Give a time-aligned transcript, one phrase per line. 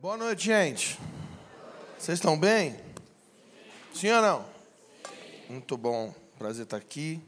[0.00, 0.98] Boa noite, gente.
[1.98, 2.76] Vocês estão bem?
[3.92, 4.46] Sim ou não?
[5.48, 6.14] Muito bom.
[6.38, 7.20] Prazer estar aqui,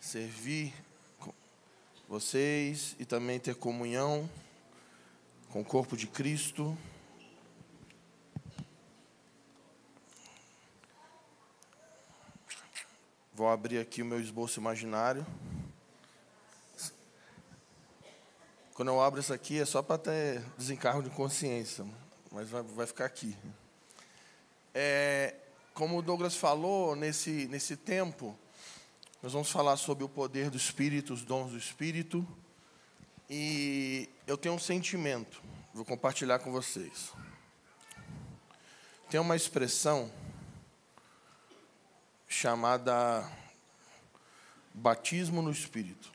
[0.00, 0.74] servir
[2.08, 4.28] vocês e também ter comunhão
[5.50, 6.76] com o corpo de Cristo.
[13.40, 15.26] Vou abrir aqui o meu esboço imaginário.
[18.74, 21.86] Quando eu abro isso aqui é só para ter desencargo de consciência,
[22.30, 23.34] mas vai, vai ficar aqui.
[24.74, 25.34] É,
[25.72, 28.38] como o Douglas falou, nesse, nesse tempo,
[29.22, 32.28] nós vamos falar sobre o poder do Espírito, os dons do Espírito.
[33.30, 37.10] E eu tenho um sentimento, vou compartilhar com vocês.
[39.08, 40.12] Tem uma expressão
[42.30, 43.28] chamada
[44.72, 46.12] batismo no Espírito.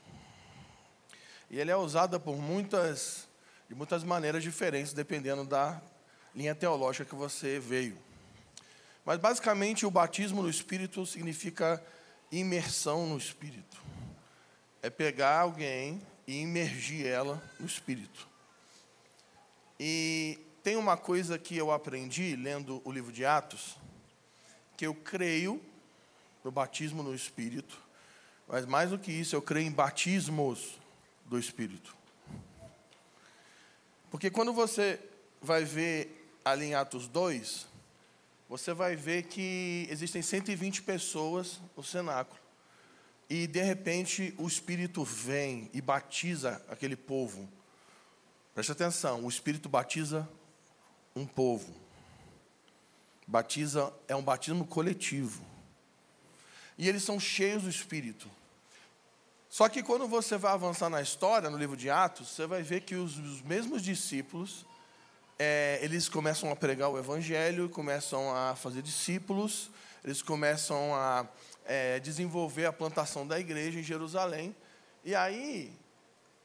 [1.50, 3.28] E ele é usada por muitas,
[3.68, 5.80] de muitas maneiras diferentes, dependendo da
[6.34, 7.98] linha teológica que você veio.
[9.04, 11.84] Mas basicamente o batismo no Espírito significa
[12.32, 13.76] imersão no Espírito.
[14.82, 18.26] É pegar alguém e imergir ela no Espírito.
[19.78, 23.76] E tem uma coisa que eu aprendi lendo o livro de Atos,
[24.78, 25.62] que eu creio
[26.46, 27.76] no batismo no Espírito,
[28.46, 30.78] mas mais do que isso, eu creio em batismos
[31.24, 31.96] do Espírito.
[34.12, 35.00] Porque quando você
[35.42, 37.66] vai ver ali em Atos 2,
[38.48, 42.38] você vai ver que existem 120 pessoas no cenáculo.
[43.28, 47.48] E, de repente, o Espírito vem e batiza aquele povo.
[48.54, 50.28] Preste atenção: o Espírito batiza
[51.16, 51.74] um povo.
[53.26, 55.55] Batiza, é um batismo coletivo.
[56.78, 58.30] E eles são cheios do Espírito.
[59.48, 62.82] Só que quando você vai avançar na história, no livro de Atos, você vai ver
[62.82, 64.66] que os, os mesmos discípulos
[65.38, 69.70] é, eles começam a pregar o evangelho, começam a fazer discípulos,
[70.04, 71.26] eles começam a
[71.64, 74.54] é, desenvolver a plantação da igreja em Jerusalém.
[75.04, 75.72] E aí,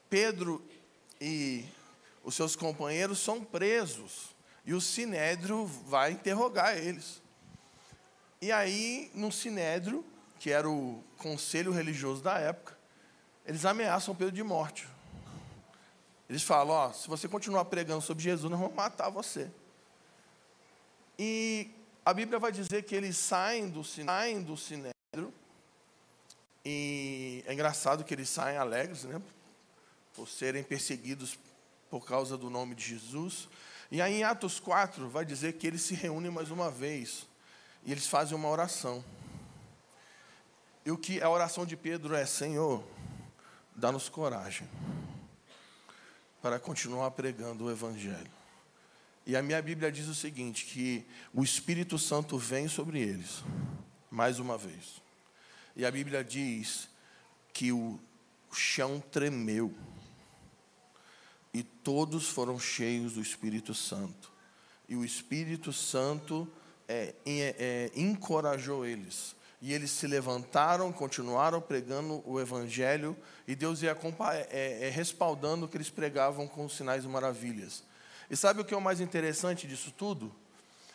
[0.10, 0.62] Pedro
[1.20, 1.66] e
[2.24, 7.22] os seus companheiros são presos, e o sinédrio vai interrogar eles.
[8.42, 10.04] E aí, no sinédrio,
[10.42, 12.76] que era o conselho religioso da época,
[13.46, 14.88] eles ameaçam Pedro de morte.
[16.28, 19.52] Eles falam: se você continuar pregando sobre Jesus, nós vamos matar você.
[21.20, 21.70] E
[22.04, 25.32] a Bíblia vai dizer que eles saem do, saem do sinédrio.
[26.66, 29.22] E é engraçado que eles saem alegres, né?
[30.16, 31.38] Por serem perseguidos
[31.88, 33.48] por causa do nome de Jesus.
[33.92, 37.28] E aí em Atos 4 vai dizer que eles se reúnem mais uma vez.
[37.86, 39.04] E eles fazem uma oração.
[40.86, 42.84] E o que a oração de Pedro é: Senhor,
[43.76, 44.68] dá-nos coragem
[46.42, 48.32] para continuar pregando o Evangelho.
[49.26, 53.44] E a minha Bíblia diz o seguinte: que o Espírito Santo vem sobre eles,
[54.10, 55.02] mais uma vez.
[55.76, 56.90] E a Bíblia diz
[57.54, 58.00] que o
[58.52, 59.74] chão tremeu,
[61.54, 64.32] e todos foram cheios do Espírito Santo.
[64.90, 66.52] E o Espírito Santo
[66.88, 73.16] é, é, é, encorajou eles e eles se levantaram, continuaram pregando o Evangelho,
[73.48, 73.96] e Deus ia
[74.50, 77.84] é, é, respaldando o que eles pregavam com sinais e maravilhas.
[78.30, 80.34] E sabe o que é o mais interessante disso tudo?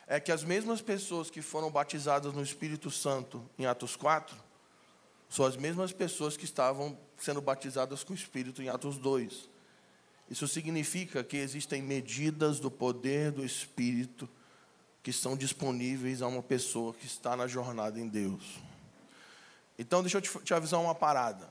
[0.06, 4.36] É que as mesmas pessoas que foram batizadas no Espírito Santo em Atos 4,
[5.28, 9.48] são as mesmas pessoas que estavam sendo batizadas com o Espírito em Atos 2.
[10.30, 14.28] Isso significa que existem medidas do poder do Espírito
[15.06, 18.42] que são disponíveis a uma pessoa que está na jornada em Deus.
[19.78, 21.48] Então, deixa eu te, te avisar uma parada.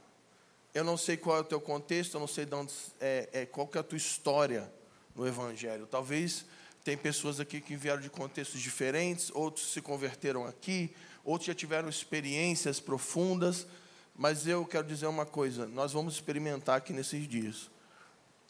[0.73, 3.45] Eu não sei qual é o teu contexto, eu não sei de onde, é, é,
[3.45, 4.69] qual que é a tua história
[5.15, 5.87] no Evangelho.
[5.87, 6.43] Talvez
[6.83, 10.93] tem pessoas aqui que vieram de contextos diferentes, outros se converteram aqui,
[11.23, 13.65] outros já tiveram experiências profundas,
[14.13, 17.71] mas eu quero dizer uma coisa: nós vamos experimentar aqui nesses dias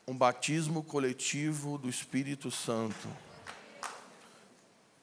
[0.08, 3.08] um batismo coletivo do Espírito Santo.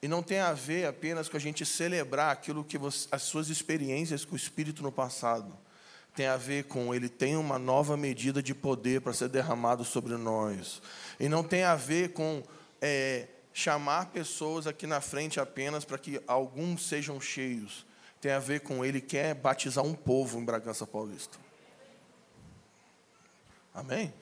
[0.02, 3.48] E não tem a ver apenas com a gente celebrar aquilo que você, as suas
[3.48, 5.56] experiências com o Espírito no passado.
[6.12, 10.16] Tem a ver com ele tem uma nova medida de poder para ser derramado sobre
[10.16, 10.82] nós.
[11.20, 12.42] E não tem a ver com
[12.80, 17.86] é, chamar pessoas aqui na frente apenas para que alguns sejam cheios.
[18.20, 21.38] Tem a ver com ele quer batizar um povo em Bragança Paulista.
[23.72, 24.12] Amém?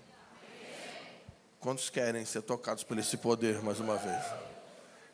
[1.59, 4.50] Quantos querem ser tocados por esse poder mais uma vez?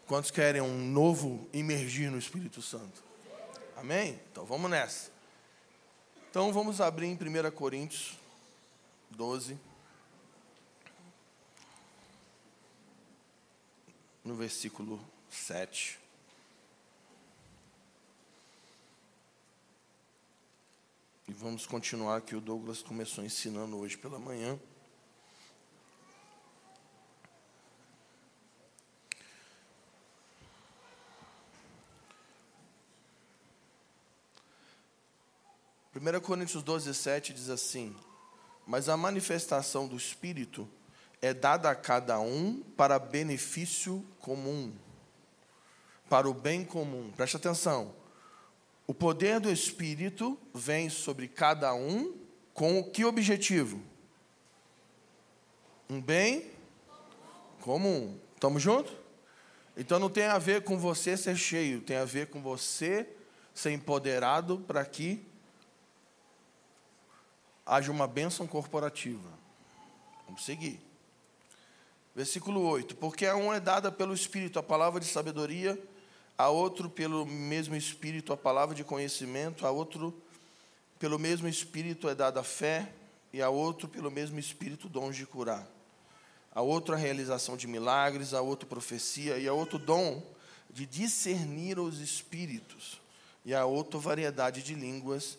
[0.06, 3.02] Quantos querem um novo imergir no Espírito Santo?
[3.76, 4.20] Amém?
[4.30, 5.10] Então vamos nessa.
[6.30, 8.16] Então vamos abrir em 1 Coríntios
[9.10, 9.58] 12.
[14.24, 15.98] No versículo 7.
[21.26, 24.56] E vamos continuar que o Douglas começou ensinando hoje pela manhã.
[35.96, 37.96] Primeira Coríntios 12, 7 diz assim:
[38.66, 40.68] Mas a manifestação do Espírito
[41.22, 44.74] é dada a cada um para benefício comum,
[46.06, 47.10] para o bem comum.
[47.16, 47.94] Preste atenção.
[48.86, 52.14] O poder do Espírito vem sobre cada um
[52.52, 53.80] com que objetivo?
[55.88, 56.50] Um bem
[57.62, 58.20] comum.
[58.34, 58.92] Estamos juntos?
[59.74, 63.08] Então não tem a ver com você ser cheio, tem a ver com você
[63.54, 65.24] ser empoderado para que
[67.66, 69.28] haja uma bênção corporativa.
[70.26, 70.80] Vamos seguir.
[72.14, 75.78] Versículo 8: Porque a um é dada pelo Espírito a palavra de sabedoria
[76.38, 80.14] a outro pelo mesmo Espírito a palavra de conhecimento, a outro
[80.98, 82.92] pelo mesmo Espírito é dada a fé,
[83.32, 85.66] e a outro pelo mesmo Espírito dons de curar.
[86.54, 90.22] A outro a realização de milagres, a outro profecia, e a outro dom
[90.70, 93.00] de discernir os espíritos,
[93.44, 95.38] e a outro variedade de línguas,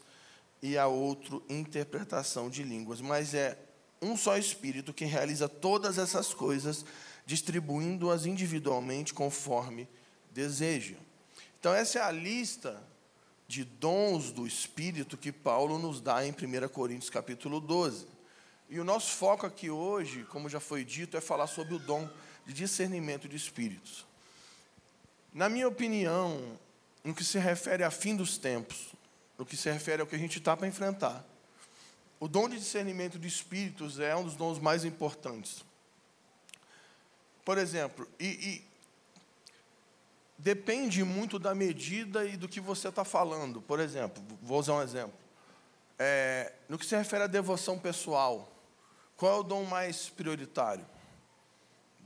[0.61, 3.01] e a outro interpretação de línguas.
[3.01, 3.57] Mas é
[4.01, 6.85] um só Espírito que realiza todas essas coisas,
[7.25, 9.87] distribuindo-as individualmente conforme
[10.31, 10.95] deseja.
[11.59, 12.81] Então, essa é a lista
[13.47, 18.05] de dons do Espírito que Paulo nos dá em 1 Coríntios capítulo 12.
[18.69, 22.07] E o nosso foco aqui hoje, como já foi dito, é falar sobre o dom
[22.45, 24.05] de discernimento de espíritos.
[25.33, 26.59] Na minha opinião,
[27.03, 28.93] no que se refere a fim dos tempos,
[29.37, 31.25] no que se refere ao que a gente está para enfrentar,
[32.19, 35.63] o dom de discernimento de espíritos é um dos dons mais importantes.
[37.45, 38.67] Por exemplo, e, e
[40.37, 43.61] depende muito da medida e do que você está falando.
[43.61, 45.13] Por exemplo, vou usar um exemplo.
[45.99, 48.51] É, no que se refere à devoção pessoal,
[49.15, 50.85] qual é o dom mais prioritário?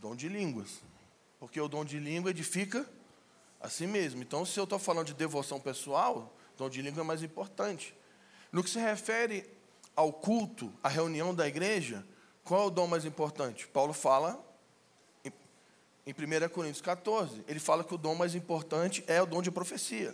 [0.01, 0.81] dom de línguas.
[1.39, 2.85] Porque o dom de língua edifica
[3.59, 4.21] a si mesmo.
[4.21, 7.95] Então, se eu estou falando de devoção pessoal, dom de língua é mais importante.
[8.51, 9.49] No que se refere
[9.95, 12.05] ao culto, à reunião da igreja,
[12.43, 13.67] qual é o dom mais importante?
[13.67, 14.39] Paulo fala
[16.05, 19.49] em 1 Coríntios 14, ele fala que o dom mais importante é o dom de
[19.49, 20.13] profecia.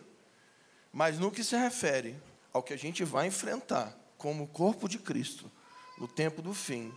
[0.92, 2.16] Mas no que se refere
[2.54, 5.52] ao que a gente vai enfrentar como corpo de Cristo
[5.98, 6.94] no tempo do fim,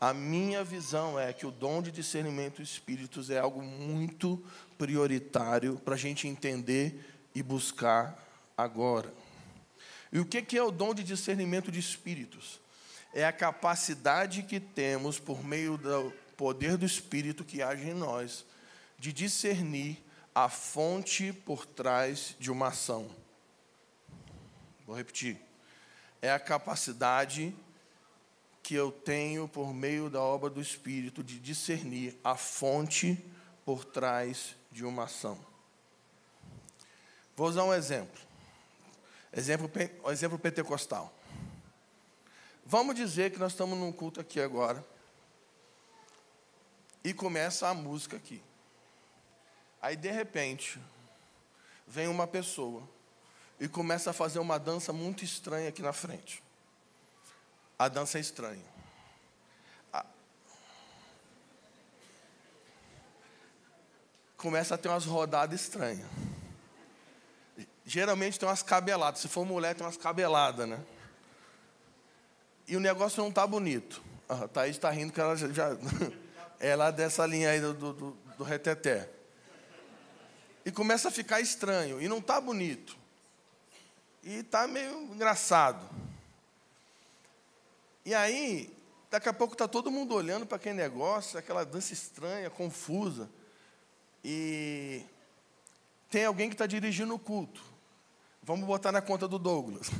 [0.00, 4.42] a minha visão é que o dom de discernimento de espíritos é algo muito
[4.78, 7.04] prioritário para a gente entender
[7.34, 8.25] e buscar
[8.56, 9.12] agora.
[10.12, 12.60] E o que é o dom de discernimento de espíritos?
[13.12, 18.44] É a capacidade que temos por meio do poder do Espírito que age em nós,
[18.98, 20.02] de discernir
[20.34, 23.10] a fonte por trás de uma ação.
[24.86, 25.38] Vou repetir.
[26.20, 27.54] É a capacidade
[28.62, 33.18] que eu tenho por meio da obra do Espírito de discernir a fonte
[33.64, 35.38] por trás de uma ação.
[37.34, 38.25] Vou usar um exemplo.
[39.36, 39.70] Exemplo,
[40.10, 41.12] exemplo pentecostal.
[42.64, 44.82] Vamos dizer que nós estamos num culto aqui agora
[47.04, 48.42] e começa a música aqui.
[49.80, 50.80] Aí, de repente,
[51.86, 52.82] vem uma pessoa
[53.60, 56.42] e começa a fazer uma dança muito estranha aqui na frente.
[57.78, 58.64] A dança é estranha.
[64.36, 66.25] Começa a ter umas rodadas estranhas.
[67.86, 69.20] Geralmente tem umas cabeladas.
[69.20, 70.80] Se for mulher, tem umas cabeladas, né?
[72.66, 74.02] E o negócio não está bonito.
[74.28, 75.68] A Thaís está rindo que ela já,
[76.58, 79.08] é lá dessa linha aí do, do, do reteté.
[80.64, 82.98] E começa a ficar estranho, e não está bonito.
[84.24, 85.88] E está meio engraçado.
[88.04, 88.76] E aí,
[89.08, 93.30] daqui a pouco está todo mundo olhando para aquele negócio, aquela dança estranha, confusa.
[94.24, 95.04] E
[96.10, 97.75] tem alguém que está dirigindo o culto.
[98.46, 99.90] Vamos botar na conta do Douglas.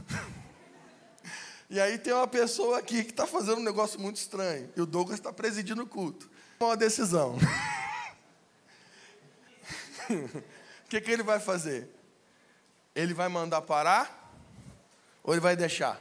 [1.68, 4.72] e aí tem uma pessoa aqui que está fazendo um negócio muito estranho.
[4.76, 6.30] E o Douglas está presidindo o culto
[6.64, 7.36] uma decisão.
[10.08, 11.90] O que, que ele vai fazer?
[12.94, 14.32] Ele vai mandar parar
[15.20, 16.00] ou ele vai deixar?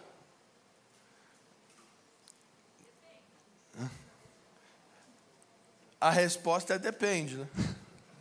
[5.99, 7.49] A resposta é depende, né?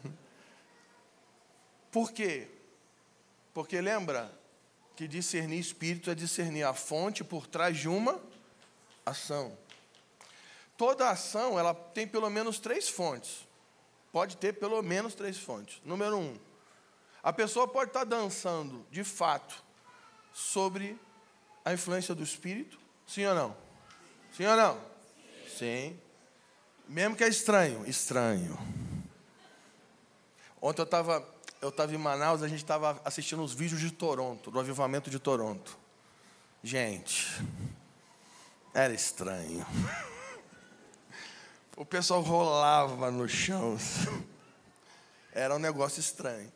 [1.92, 2.53] Por quê?
[3.54, 4.30] Porque lembra,
[4.96, 8.20] que discernir espírito é discernir a fonte por trás de uma
[9.04, 9.56] ação.
[10.76, 13.46] Toda ação ela tem pelo menos três fontes.
[14.12, 15.80] Pode ter pelo menos três fontes.
[15.84, 16.38] Número um,
[17.22, 19.62] a pessoa pode estar dançando de fato
[20.32, 20.98] sobre
[21.64, 23.56] a influência do espírito, sim ou não?
[24.36, 24.80] Sim ou não?
[25.48, 25.98] Sim.
[26.88, 28.56] Mesmo que é estranho, estranho.
[30.60, 31.33] Ontem eu estava
[31.64, 35.18] eu estava em Manaus, a gente estava assistindo os vídeos de Toronto, do avivamento de
[35.18, 35.78] Toronto.
[36.62, 37.42] Gente,
[38.74, 39.66] era estranho.
[41.76, 43.76] O pessoal rolava no chão.
[45.34, 46.52] Era um negócio estranho.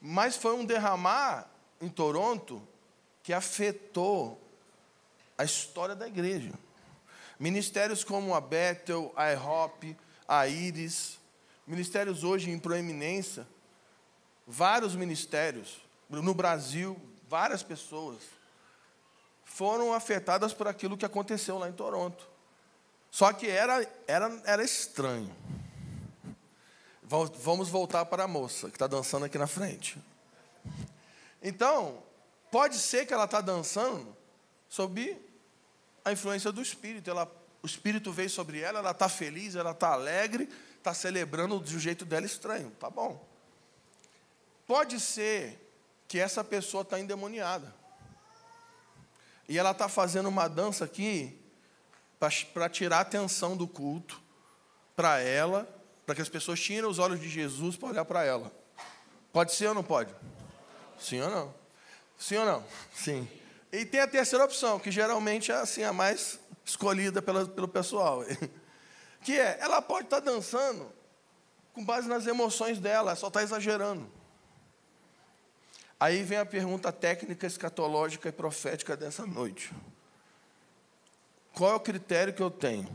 [0.00, 1.48] Mas foi um derramar
[1.80, 2.60] em Toronto
[3.22, 4.42] que afetou
[5.38, 6.52] a história da igreja.
[7.38, 11.20] Ministérios como a Bethel, a IHOP, a Iris,
[11.64, 13.46] ministérios hoje em proeminência,
[14.46, 18.18] vários ministérios, no Brasil, várias pessoas
[19.44, 22.28] foram afetadas por aquilo que aconteceu lá em Toronto.
[23.10, 25.34] Só que era, era, era estranho.
[27.02, 29.96] Vamos voltar para a moça que está dançando aqui na frente.
[31.42, 32.02] Então,
[32.50, 34.14] pode ser que ela está dançando
[34.68, 35.16] sob
[36.04, 37.08] a influência do Espírito.
[37.08, 37.30] Ela,
[37.62, 42.04] o Espírito veio sobre ela, ela está feliz, ela está alegre, está celebrando do jeito
[42.04, 42.70] dela estranho.
[42.72, 43.25] Tá bom.
[44.66, 45.62] Pode ser
[46.08, 47.74] que essa pessoa está endemoniada.
[49.48, 51.38] E ela está fazendo uma dança aqui
[52.52, 54.20] para tirar a atenção do culto
[54.96, 55.68] para ela,
[56.04, 58.50] para que as pessoas tirem os olhos de Jesus para olhar para ela.
[59.32, 60.14] Pode ser ou não pode?
[60.98, 61.54] Sim ou não?
[62.18, 62.64] Sim ou não?
[62.94, 63.28] Sim.
[63.70, 68.24] E tem a terceira opção, que geralmente é assim, a mais escolhida pela, pelo pessoal.
[69.22, 70.88] Que é, ela pode estar tá dançando
[71.72, 74.08] com base nas emoções dela, só está exagerando.
[75.98, 79.72] Aí vem a pergunta técnica, escatológica e profética dessa noite.
[81.54, 82.86] Qual é o critério que eu tenho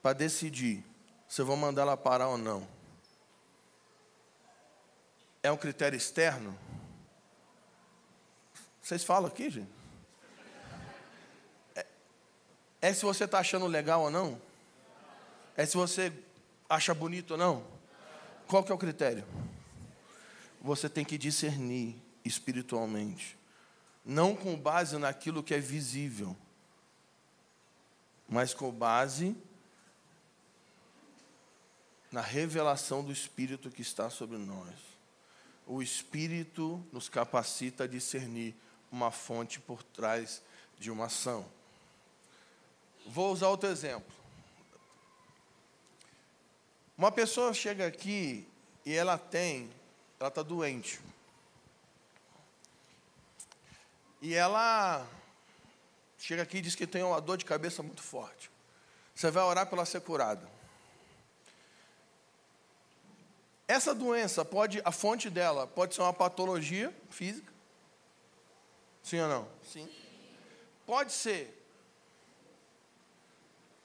[0.00, 0.84] para decidir
[1.26, 2.66] se eu vou mandar ela parar ou não?
[5.42, 6.56] É um critério externo?
[8.80, 9.70] Vocês falam aqui, gente?
[11.74, 11.86] É,
[12.82, 14.40] é se você está achando legal ou não?
[15.56, 16.12] É se você
[16.68, 17.64] acha bonito ou não?
[18.46, 19.24] Qual que é o critério?
[20.66, 23.38] Você tem que discernir espiritualmente,
[24.04, 26.36] não com base naquilo que é visível
[28.28, 29.36] mas com base
[32.10, 34.74] na revelação do Espírito que está sobre nós.
[35.66, 38.54] O Espírito nos capacita a discernir
[38.90, 40.42] uma fonte por trás
[40.78, 41.46] de uma ação.
[43.06, 44.14] Vou usar outro exemplo.
[46.96, 48.48] Uma pessoa chega aqui
[48.84, 49.70] e ela tem,
[50.18, 51.00] ela está doente.
[54.20, 55.06] E ela
[56.18, 58.50] chega aqui e diz que tem uma dor de cabeça muito forte.
[59.14, 60.50] Você vai orar para ela ser curada.
[63.68, 67.52] Essa doença pode, a fonte dela pode ser uma patologia física.
[69.02, 69.48] Sim ou não?
[69.62, 69.88] Sim.
[70.84, 71.52] Pode ser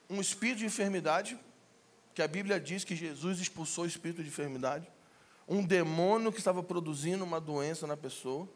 [0.10, 1.40] um espírito de enfermidade,
[2.14, 4.88] que a Bíblia diz que Jesus expulsou o espírito de enfermidade.
[5.51, 8.48] Um demônio que estava produzindo uma doença na pessoa.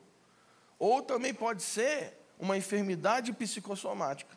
[0.79, 4.33] Ou também pode ser uma enfermidade psicossomática,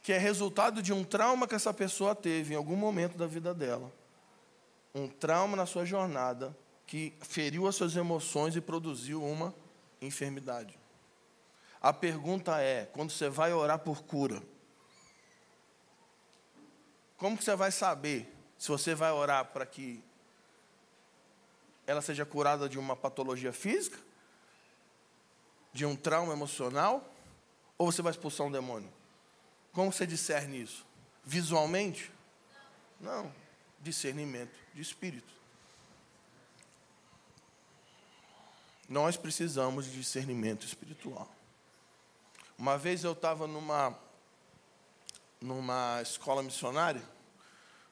[0.00, 3.52] que é resultado de um trauma que essa pessoa teve em algum momento da vida
[3.52, 3.92] dela.
[4.94, 9.52] Um trauma na sua jornada que feriu as suas emoções e produziu uma
[10.00, 10.78] enfermidade.
[11.82, 14.40] A pergunta é: quando você vai orar por cura,
[17.16, 18.33] como que você vai saber
[18.64, 20.02] se você vai orar para que
[21.86, 23.98] ela seja curada de uma patologia física
[25.70, 27.06] de um trauma emocional?
[27.76, 28.90] Ou você vai expulsar um demônio?
[29.70, 30.86] Como você discerne isso?
[31.22, 32.10] Visualmente?
[32.98, 33.30] Não.
[33.80, 35.34] Discernimento de espírito.
[38.88, 41.30] Nós precisamos de discernimento espiritual.
[42.56, 43.94] Uma vez eu estava numa,
[45.38, 47.12] numa escola missionária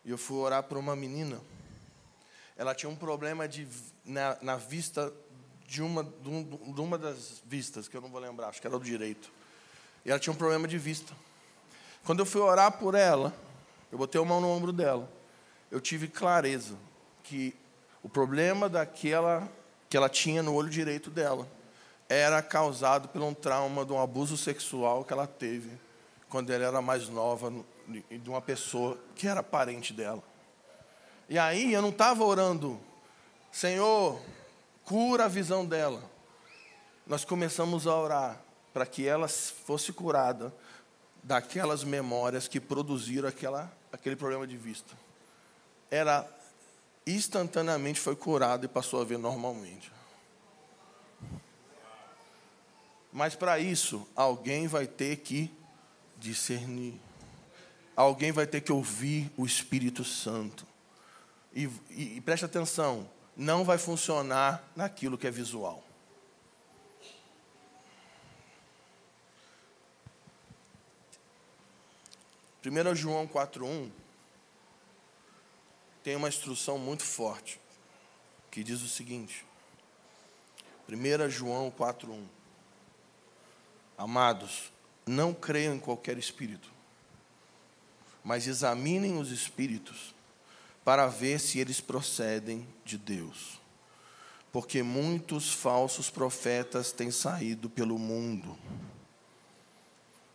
[0.04, 1.40] e eu fui orar para uma menina.
[2.56, 3.66] Ela tinha um problema de,
[4.04, 5.12] na, na vista
[5.66, 8.84] de uma, de uma das vistas, que eu não vou lembrar, acho que era do
[8.84, 9.30] direito.
[10.04, 11.14] E ela tinha um problema de vista.
[12.04, 13.32] Quando eu fui orar por ela,
[13.90, 15.10] eu botei a mão no ombro dela.
[15.70, 16.76] Eu tive clareza
[17.22, 17.54] que
[18.02, 19.48] o problema daquela
[19.88, 21.46] que ela tinha no olho direito dela
[22.08, 25.70] era causado por um trauma de um abuso sexual que ela teve
[26.28, 27.52] quando ela era mais nova
[27.88, 30.22] de uma pessoa que era parente dela.
[31.28, 32.80] E aí eu não estava orando,
[33.50, 34.20] Senhor,
[34.84, 36.02] cura a visão dela.
[37.06, 38.40] Nós começamos a orar
[38.72, 40.54] para que ela fosse curada
[41.22, 44.94] daquelas memórias que produziram aquela, aquele problema de vista.
[45.90, 46.28] Ela
[47.06, 49.92] instantaneamente foi curada e passou a ver normalmente.
[53.12, 55.52] Mas para isso, alguém vai ter que
[56.16, 56.98] discernir.
[57.94, 60.66] Alguém vai ter que ouvir o Espírito Santo.
[61.52, 65.84] E, e, e preste atenção, não vai funcionar naquilo que é visual.
[72.62, 73.90] Primeiro João 4:1
[76.04, 77.60] tem uma instrução muito forte
[78.52, 79.44] que diz o seguinte:
[80.88, 82.24] 1 João 4:1
[83.98, 84.72] Amados,
[85.04, 86.71] não creiam em qualquer espírito,
[88.24, 90.14] mas examinem os espíritos
[90.84, 93.60] para ver se eles procedem de Deus.
[94.50, 98.56] Porque muitos falsos profetas têm saído pelo mundo.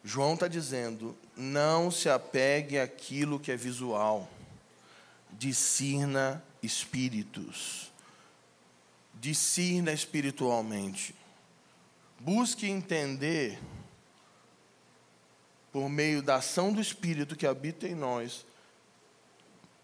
[0.04, 4.28] João está dizendo: não se apegue àquilo que é visual,
[5.34, 7.92] discirna espíritos,
[9.14, 11.14] discirna espiritualmente.
[12.20, 13.60] Busque entender,
[15.78, 18.48] por meio da ação do Espírito que habita em nós,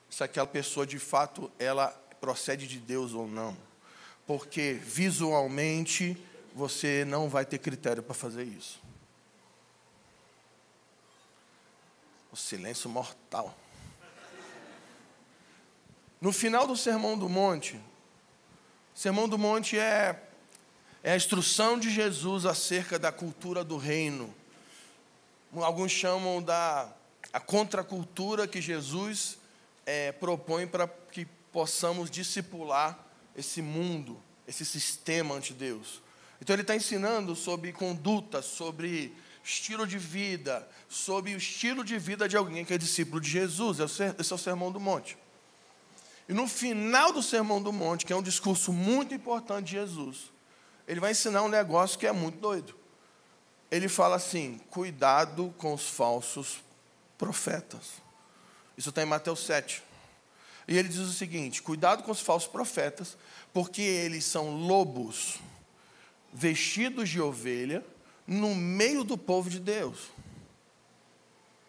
[0.10, 3.56] se aquela pessoa de fato ela procede de Deus ou não.
[4.26, 6.18] Porque visualmente
[6.56, 8.82] você não vai ter critério para fazer isso.
[12.32, 13.56] O silêncio mortal.
[16.20, 17.80] No final do Sermão do Monte,
[18.96, 20.20] Sermão do Monte é
[21.04, 24.34] é a instrução de Jesus acerca da cultura do reino.
[25.56, 26.92] Alguns chamam da
[27.32, 29.38] a contracultura que Jesus
[29.86, 33.00] é, propõe para que possamos discipular
[33.36, 36.02] esse mundo, esse sistema ante Deus.
[36.42, 42.28] Então ele está ensinando sobre conduta, sobre estilo de vida, sobre o estilo de vida
[42.28, 43.80] de alguém que é discípulo de Jesus.
[43.80, 45.18] Esse é o Sermão do Monte.
[46.28, 50.32] E no final do Sermão do Monte, que é um discurso muito importante de Jesus,
[50.88, 52.76] ele vai ensinar um negócio que é muito doido.
[53.74, 56.64] Ele fala assim: cuidado com os falsos
[57.18, 57.94] profetas.
[58.78, 59.82] Isso está em Mateus 7.
[60.68, 63.18] E ele diz o seguinte: cuidado com os falsos profetas,
[63.52, 65.40] porque eles são lobos
[66.32, 67.84] vestidos de ovelha
[68.28, 70.12] no meio do povo de Deus.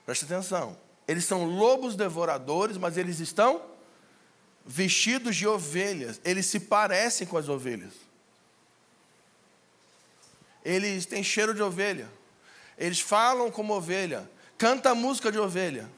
[0.05, 0.77] Preste atenção.
[1.09, 3.62] Eles são lobos devoradores, mas eles estão
[4.62, 6.21] vestidos de ovelhas.
[6.23, 8.04] Eles se parecem com as ovelhas
[10.64, 12.09] eles têm cheiro de ovelha,
[12.79, 15.88] eles falam como ovelha, canta música de ovelha,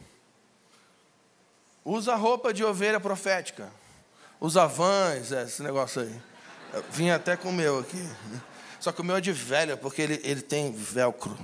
[1.85, 3.73] usa roupa de ovelha profética,
[4.41, 6.23] usa vans, é, esse negócio aí.
[6.73, 8.03] Eu vim até com o meu aqui.
[8.81, 11.39] Só que o meu é de velha, porque ele, ele tem velcro.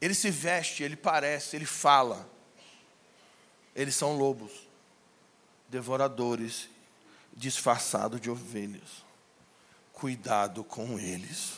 [0.00, 2.28] Ele se veste, ele parece, ele fala.
[3.74, 4.73] Eles são lobos
[5.74, 6.68] devoradores
[7.36, 9.04] disfarçados de ovelhas.
[9.92, 11.54] Cuidado com eles.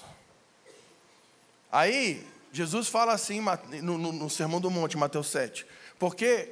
[1.70, 3.42] Aí, Jesus fala assim
[3.82, 5.66] no, no, no Sermão do Monte, Mateus 7.
[5.98, 6.50] Porque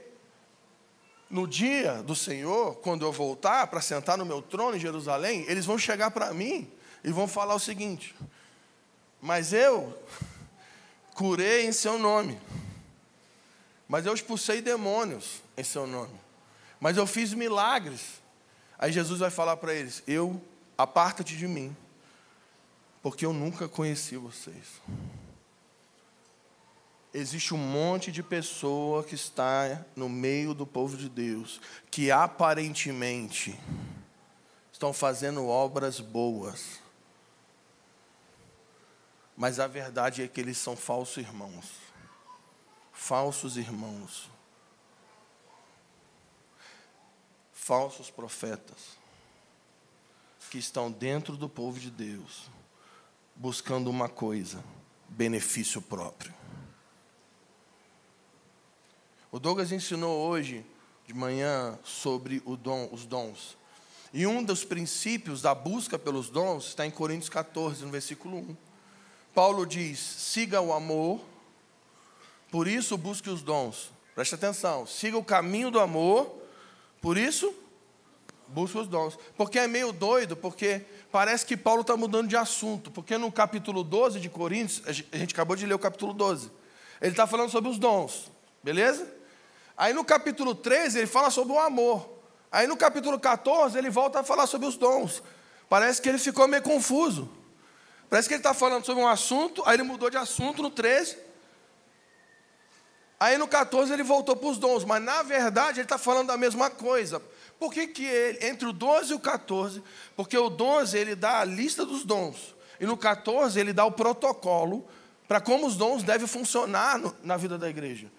[1.31, 5.65] no dia do Senhor, quando eu voltar para sentar no meu trono em Jerusalém, eles
[5.65, 6.71] vão chegar para mim
[7.03, 8.15] e vão falar o seguinte:
[9.23, 9.99] Mas eu
[11.15, 12.39] curei em seu nome,
[13.89, 16.21] mas eu expulsei demônios em seu nome,
[16.85, 18.21] mas eu fiz milagres.
[18.79, 20.39] Aí Jesus vai falar para eles: Eu,
[20.77, 21.75] aparta-te de mim,
[23.03, 24.83] porque eu nunca conheci vocês.
[27.15, 31.59] Existe um monte de pessoa que está no meio do povo de Deus,
[31.91, 33.59] que aparentemente
[34.71, 36.81] estão fazendo obras boas,
[39.35, 41.65] mas a verdade é que eles são falsos irmãos.
[42.93, 44.34] Falsos irmãos
[47.65, 48.99] falsos profetas
[50.51, 52.51] que estão dentro do povo de Deus,
[53.35, 54.63] buscando uma coisa:
[55.09, 56.35] benefício próprio.
[59.33, 60.65] O Douglas ensinou hoje
[61.07, 63.57] de manhã sobre dom, os dons.
[64.13, 68.57] E um dos princípios da busca pelos dons está em Coríntios 14, no versículo 1.
[69.35, 71.19] Paulo diz: siga o amor,
[72.51, 73.91] por isso busque os dons.
[74.15, 76.44] Preste atenção, siga o caminho do amor,
[77.05, 77.55] por isso,
[78.49, 79.19] busca os dons.
[79.37, 80.81] Porque é meio doido, porque
[81.13, 82.91] parece que Paulo está mudando de assunto.
[82.91, 86.51] Porque no capítulo 12 de Coríntios, a gente acabou de ler o capítulo 12.
[87.03, 89.07] Ele está falando sobre os dons, beleza?
[89.77, 92.09] Aí no capítulo 13 ele fala sobre o amor.
[92.51, 95.23] Aí no capítulo 14 ele volta a falar sobre os dons.
[95.69, 97.29] Parece que ele ficou meio confuso.
[98.09, 101.19] Parece que ele está falando sobre um assunto, aí ele mudou de assunto no 13.
[103.25, 106.37] Aí no 14 ele voltou para os dons, mas na verdade ele está falando da
[106.37, 107.23] mesma coisa.
[107.59, 109.83] Por que, que ele, entre o 12 e o 14?
[110.15, 113.93] Porque o 12 ele dá a lista dos dons, e no 14 ele dá o
[113.93, 114.87] protocolo
[115.27, 118.13] para como os dons devem funcionar no, na vida da igreja.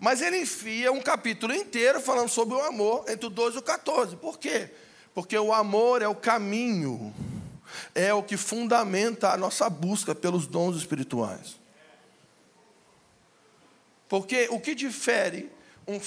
[0.00, 3.62] Mas ele enfia um capítulo inteiro falando sobre o amor entre o 12 e o
[3.62, 4.16] 14.
[4.16, 4.70] Por quê?
[5.14, 7.12] Porque o amor é o caminho,
[7.94, 11.65] é o que fundamenta a nossa busca pelos dons espirituais.
[14.08, 15.50] Porque o que difere
[15.86, 16.00] um,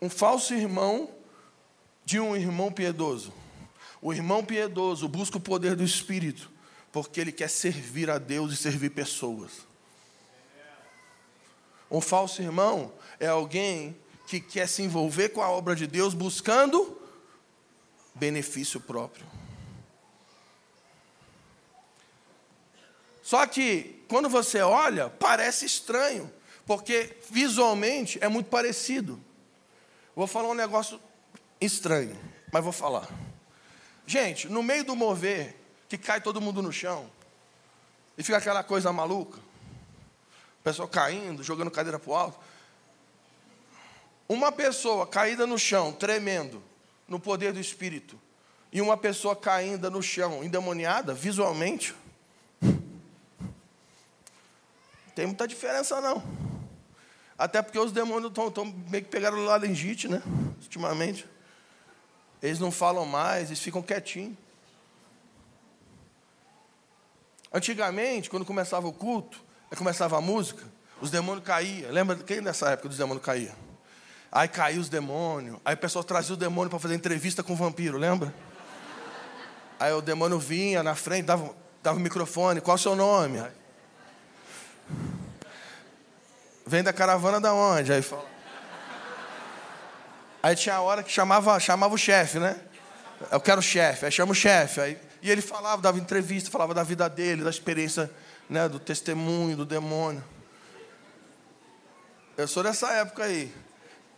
[0.00, 1.10] um falso irmão
[2.04, 3.32] de um irmão piedoso?
[4.00, 6.50] O irmão piedoso busca o poder do Espírito,
[6.90, 9.66] porque ele quer servir a Deus e servir pessoas.
[11.90, 16.98] Um falso irmão é alguém que quer se envolver com a obra de Deus buscando
[18.14, 19.26] benefício próprio.
[23.22, 26.32] Só que, quando você olha, parece estranho,
[26.66, 29.20] porque visualmente é muito parecido.
[30.14, 31.00] Vou falar um negócio
[31.60, 32.18] estranho,
[32.52, 33.08] mas vou falar.
[34.06, 35.56] Gente, no meio do mover,
[35.88, 37.10] que cai todo mundo no chão,
[38.16, 42.38] e fica aquela coisa maluca, o pessoal caindo, jogando cadeira para o alto.
[44.28, 46.62] Uma pessoa caída no chão, tremendo,
[47.08, 48.20] no poder do Espírito,
[48.72, 51.94] e uma pessoa caindo no chão, endemoniada, visualmente,
[55.14, 56.51] tem muita diferença não.
[57.42, 60.22] Até porque os demônios estão meio que pegaram o laringite, né?
[60.62, 61.28] Ultimamente.
[62.40, 64.36] Eles não falam mais, eles ficam quietinhos.
[67.52, 69.42] Antigamente, quando começava o culto,
[69.76, 70.62] começava a música,
[71.00, 71.90] os demônios caíam.
[71.90, 73.56] Lembra quem nessa época dos demônios caía?
[74.30, 75.58] Aí caiu os demônios.
[75.64, 78.32] Aí o pessoal trazia o demônio para fazer entrevista com o vampiro, lembra?
[79.80, 81.52] Aí o demônio vinha na frente, dava,
[81.82, 83.42] dava o microfone, qual é o seu nome?
[86.66, 87.92] Vem da caravana da onde?
[87.92, 88.30] Aí fala.
[90.42, 92.60] Aí tinha a hora que chamava, chamava o chefe, né?
[93.30, 94.80] Eu quero o chefe, aí chama o chefe.
[94.80, 98.10] Aí, e ele falava, dava entrevista, falava da vida dele, da experiência,
[98.50, 100.22] né, do testemunho, do demônio.
[102.36, 103.54] Eu sou dessa época aí.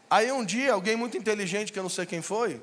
[0.08, 2.62] Aí um dia, alguém muito inteligente, que eu não sei quem foi,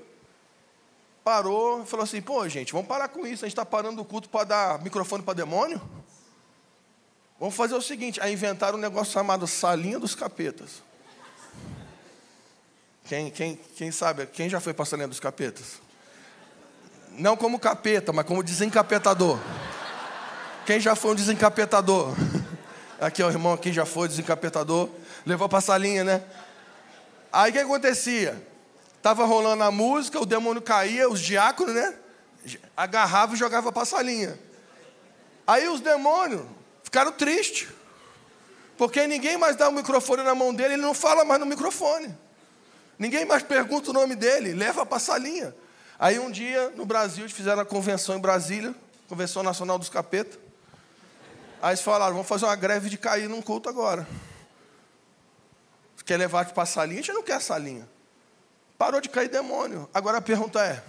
[1.23, 3.45] parou e falou assim: pô, gente, vamos parar com isso.
[3.45, 5.79] A gente está parando o culto para dar microfone para demônio?
[7.41, 10.83] Vamos fazer o seguinte: aí inventaram um negócio chamado Salinha dos Capetas.
[13.05, 15.81] Quem, quem, quem sabe, quem já foi para Salinha dos Capetas?
[17.17, 19.39] Não como capeta, mas como desencapetador.
[20.67, 22.15] Quem já foi um desencapetador?
[23.01, 24.87] Aqui, ó, o irmão aqui já foi desencapetador.
[25.25, 26.23] Levou para salinha, né?
[27.33, 28.39] Aí o que acontecia?
[29.01, 31.95] Tava rolando a música, o demônio caía, os diáconos, né?
[32.77, 34.39] Agarrava e jogava para salinha.
[35.47, 36.60] Aí os demônios
[36.91, 37.69] ficaram tristes.
[38.77, 42.13] Porque ninguém mais dá o microfone na mão dele, ele não fala mais no microfone.
[42.99, 45.55] Ninguém mais pergunta o nome dele, leva para a salinha.
[45.97, 48.75] Aí um dia, no Brasil, eles fizeram a convenção em Brasília,
[49.07, 50.37] Convenção Nacional dos Capetas.
[51.61, 54.05] Aí eles falaram, vamos fazer uma greve de cair num culto agora.
[56.03, 56.99] Quer levar para a salinha?
[56.99, 57.87] A gente não quer a salinha.
[58.77, 59.87] Parou de cair demônio.
[59.93, 60.83] Agora a pergunta é: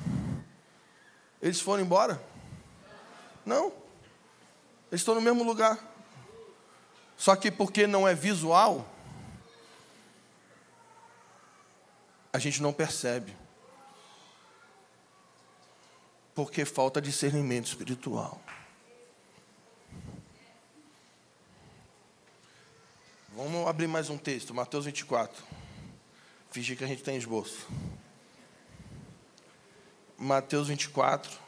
[1.41, 2.21] eles foram embora?
[3.45, 3.67] Não.
[4.91, 5.92] Eles estão no mesmo lugar.
[7.23, 8.85] Só que porque não é visual,
[12.33, 13.33] a gente não percebe.
[16.35, 18.43] Porque falta discernimento espiritual.
[23.29, 25.45] Vamos abrir mais um texto, Mateus 24.
[26.51, 27.69] Fingir que a gente tem esboço.
[30.19, 31.42] Mateus 24.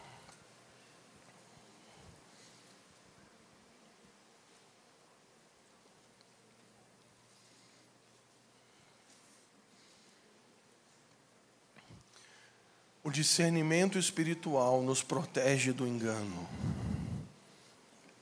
[13.04, 16.48] O discernimento espiritual nos protege do engano.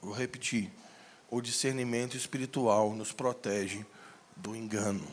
[0.01, 0.73] Vou repetir
[1.31, 3.87] o discernimento espiritual nos protege
[4.37, 5.07] do engano.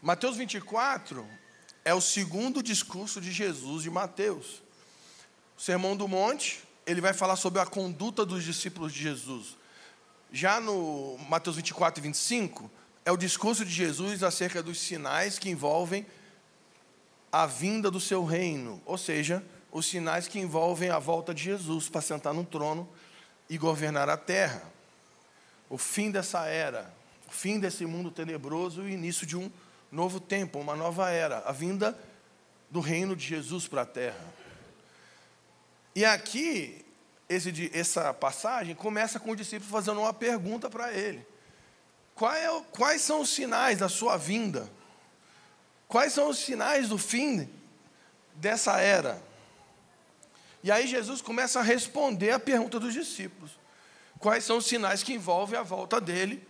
[0.00, 1.26] Mateus 24
[1.84, 4.62] é o segundo discurso de Jesus de Mateus.
[5.56, 9.56] O Sermão do Monte, ele vai falar sobre a conduta dos discípulos de Jesus.
[10.30, 12.70] Já no Mateus 24 e 25,
[13.04, 16.06] é o discurso de Jesus acerca dos sinais que envolvem
[17.30, 21.88] a vinda do seu reino, ou seja, os sinais que envolvem a volta de Jesus
[21.88, 22.88] para sentar no trono
[23.48, 24.62] e governar a terra.
[25.68, 26.92] O fim dessa era,
[27.28, 29.50] o fim desse mundo tenebroso e o início de um
[29.92, 31.98] novo tempo, uma nova era, a vinda
[32.70, 34.24] do reino de Jesus para a terra.
[35.94, 36.84] E aqui,
[37.28, 41.26] esse, essa passagem começa com o discípulo fazendo uma pergunta para ele:
[42.20, 44.70] é, quais são os sinais da sua vinda?
[45.88, 47.48] Quais são os sinais do fim
[48.34, 49.20] dessa era?
[50.62, 53.58] E aí Jesus começa a responder a pergunta dos discípulos:
[54.18, 56.46] quais são os sinais que envolvem a volta dele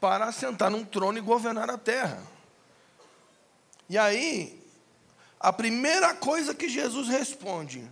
[0.00, 2.20] para assentar num trono e governar a terra?
[3.88, 4.60] E aí,
[5.38, 7.88] a primeira coisa que Jesus responde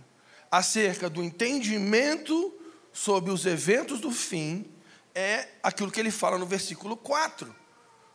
[0.51, 2.53] acerca do entendimento
[2.91, 4.69] sobre os eventos do fim
[5.15, 7.62] é aquilo que ele fala no versículo 4.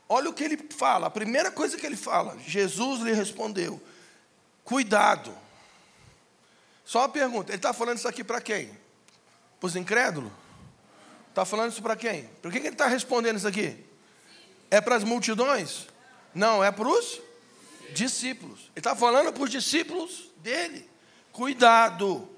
[0.09, 3.81] Olha o que ele fala, a primeira coisa que ele fala, Jesus lhe respondeu:
[4.64, 5.37] cuidado.
[6.85, 8.71] Só uma pergunta, ele está falando isso aqui para quem?
[9.61, 10.33] Para os incrédulos?
[11.29, 12.25] Está falando isso para quem?
[12.40, 13.85] Por que, que ele está respondendo isso aqui?
[14.71, 15.87] É para as multidões?
[16.35, 17.21] Não, é para os
[17.92, 18.61] discípulos.
[18.75, 20.88] Ele está falando para os discípulos dele.
[21.31, 22.29] Cuidado,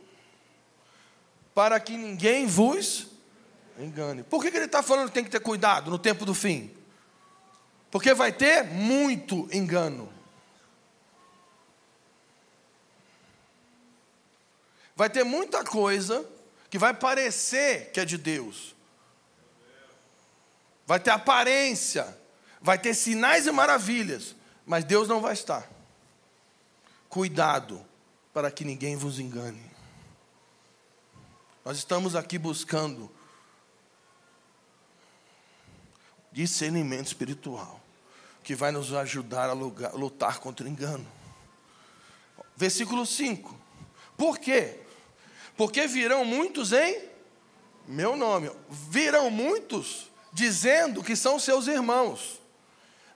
[1.55, 3.07] para que ninguém vos
[3.79, 4.23] engane.
[4.25, 6.75] Por que, que ele está falando que tem que ter cuidado no tempo do fim?
[7.91, 10.13] Porque vai ter muito engano.
[14.95, 16.27] Vai ter muita coisa
[16.69, 18.77] que vai parecer que é de Deus.
[20.87, 22.17] Vai ter aparência,
[22.61, 24.35] vai ter sinais e maravilhas,
[24.67, 25.69] mas Deus não vai estar.
[27.09, 27.85] Cuidado
[28.33, 29.71] para que ninguém vos engane.
[31.65, 33.11] Nós estamos aqui buscando
[36.33, 37.81] discernimento espiritual,
[38.43, 41.07] que vai nos ajudar a lutar contra o engano.
[42.57, 43.59] Versículo 5.
[44.17, 44.81] Por quê?
[45.57, 47.11] Porque virão muitos em
[47.87, 48.51] meu nome.
[48.69, 52.41] Virão muitos dizendo que são seus irmãos.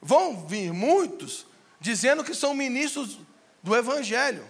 [0.00, 1.46] Vão vir muitos
[1.80, 3.18] dizendo que são ministros
[3.62, 4.46] do Evangelho.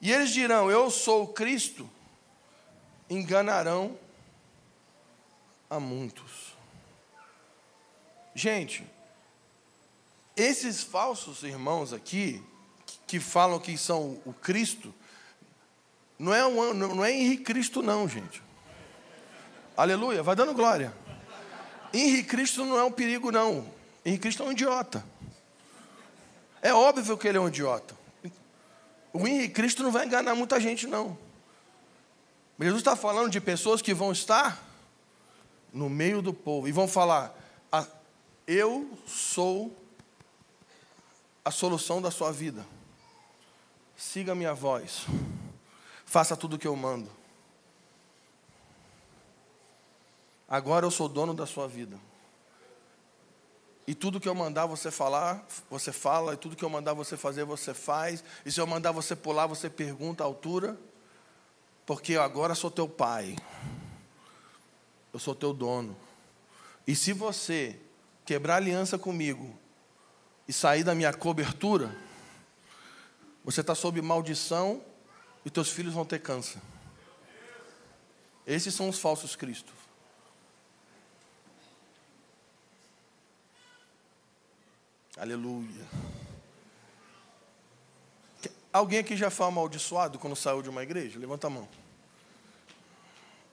[0.00, 1.88] E eles dirão: Eu sou Cristo.
[3.08, 3.96] Enganarão
[5.68, 6.56] a muitos.
[8.34, 8.86] Gente,
[10.36, 12.42] esses falsos irmãos aqui,
[13.06, 14.94] que falam que são o Cristo,
[16.18, 18.42] não é, um, não é Henrique Cristo, não, gente.
[19.76, 20.92] Aleluia, vai dando glória.
[21.92, 23.70] Henrique Cristo não é um perigo, não.
[24.04, 25.04] Henrique Cristo é um idiota.
[26.62, 27.94] É óbvio que ele é um idiota.
[29.12, 31.16] O Henrique Cristo não vai enganar muita gente, não.
[32.58, 34.62] Jesus está falando de pessoas que vão estar
[35.72, 37.36] no meio do povo e vão falar:
[38.46, 39.74] Eu sou
[41.44, 42.66] a solução da sua vida.
[43.96, 45.06] Siga a minha voz.
[46.04, 47.10] Faça tudo o que eu mando.
[50.48, 51.98] Agora eu sou dono da sua vida.
[53.86, 57.16] E tudo que eu mandar você falar, você fala, e tudo que eu mandar você
[57.16, 58.24] fazer, você faz.
[58.44, 60.76] E se eu mandar você pular, você pergunta a altura,
[61.84, 63.36] porque eu agora sou teu pai.
[65.16, 65.96] Eu sou teu dono.
[66.86, 67.80] E se você
[68.26, 69.58] quebrar aliança comigo
[70.46, 71.96] e sair da minha cobertura,
[73.42, 74.84] você está sob maldição
[75.42, 76.60] e teus filhos vão ter câncer.
[78.46, 79.72] Esses são os falsos cristos.
[85.16, 85.86] Aleluia.
[88.70, 91.18] Alguém aqui já foi amaldiçoado quando saiu de uma igreja?
[91.18, 91.66] Levanta a mão.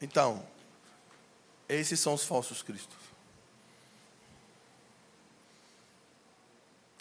[0.02, 0.46] Então,
[1.68, 2.98] esses são os falsos cristos.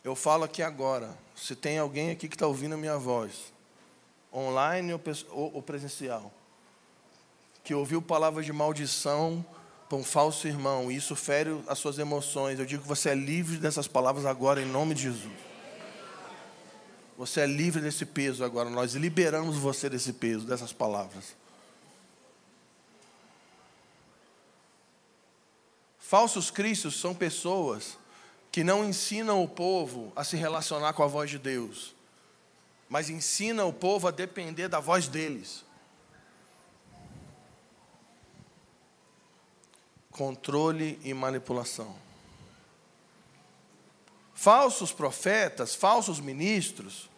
[0.05, 3.53] Eu falo aqui agora, se tem alguém aqui que está ouvindo a minha voz,
[4.35, 4.93] online
[5.31, 6.33] ou presencial,
[7.63, 9.45] que ouviu palavras de maldição
[9.89, 13.15] para um falso irmão, e isso fere as suas emoções, eu digo que você é
[13.15, 15.39] livre dessas palavras agora, em nome de Jesus.
[17.17, 21.37] Você é livre desse peso agora, nós liberamos você desse peso, dessas palavras.
[26.13, 27.97] Falsos cristos são pessoas
[28.51, 31.95] que não ensinam o povo a se relacionar com a voz de Deus,
[32.87, 35.65] mas ensinam o povo a depender da voz deles.
[40.11, 41.97] Controle e manipulação.
[44.35, 47.09] Falsos profetas, falsos ministros,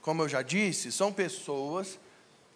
[0.00, 1.96] como eu já disse, são pessoas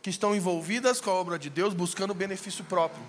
[0.03, 3.05] que estão envolvidas com a obra de Deus buscando benefício próprio.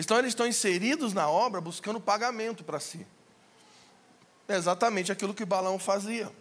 [0.00, 3.06] Então eles estão inseridos na obra buscando pagamento para si.
[4.48, 6.32] É exatamente aquilo que Balaão fazia.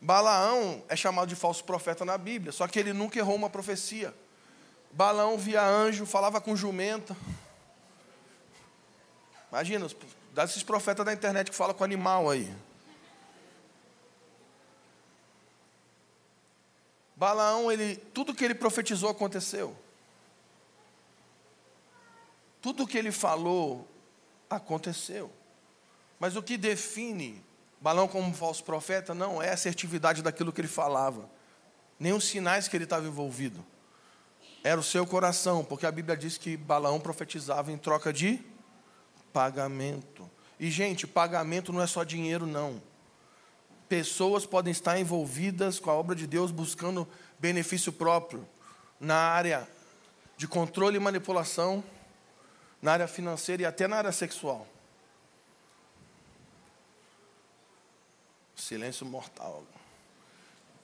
[0.00, 4.14] Balaão é chamado de falso profeta na Bíblia, só que ele nunca errou uma profecia.
[4.92, 7.16] Balaão via anjo, falava com jumenta.
[9.50, 9.88] Imagina,
[10.32, 12.54] desses profetas da internet que falam com animal aí.
[17.16, 19.76] Balaão, ele, tudo que ele profetizou aconteceu.
[22.62, 23.86] Tudo que ele falou
[24.48, 25.30] aconteceu.
[26.18, 27.42] Mas o que define
[27.80, 31.28] Balaão como falso profeta não é a assertividade daquilo que ele falava,
[31.98, 33.62] nem os sinais que ele estava envolvido.
[34.62, 38.38] Era o seu coração, porque a Bíblia diz que Balaão profetizava em troca de
[39.32, 40.30] pagamento.
[40.60, 42.80] E, gente, pagamento não é só dinheiro, não.
[43.88, 47.08] Pessoas podem estar envolvidas com a obra de Deus buscando
[47.40, 48.46] benefício próprio
[49.00, 49.68] na área
[50.36, 51.82] de controle e manipulação,
[52.82, 54.66] na área financeira e até na área sexual.
[58.56, 59.64] Silêncio mortal.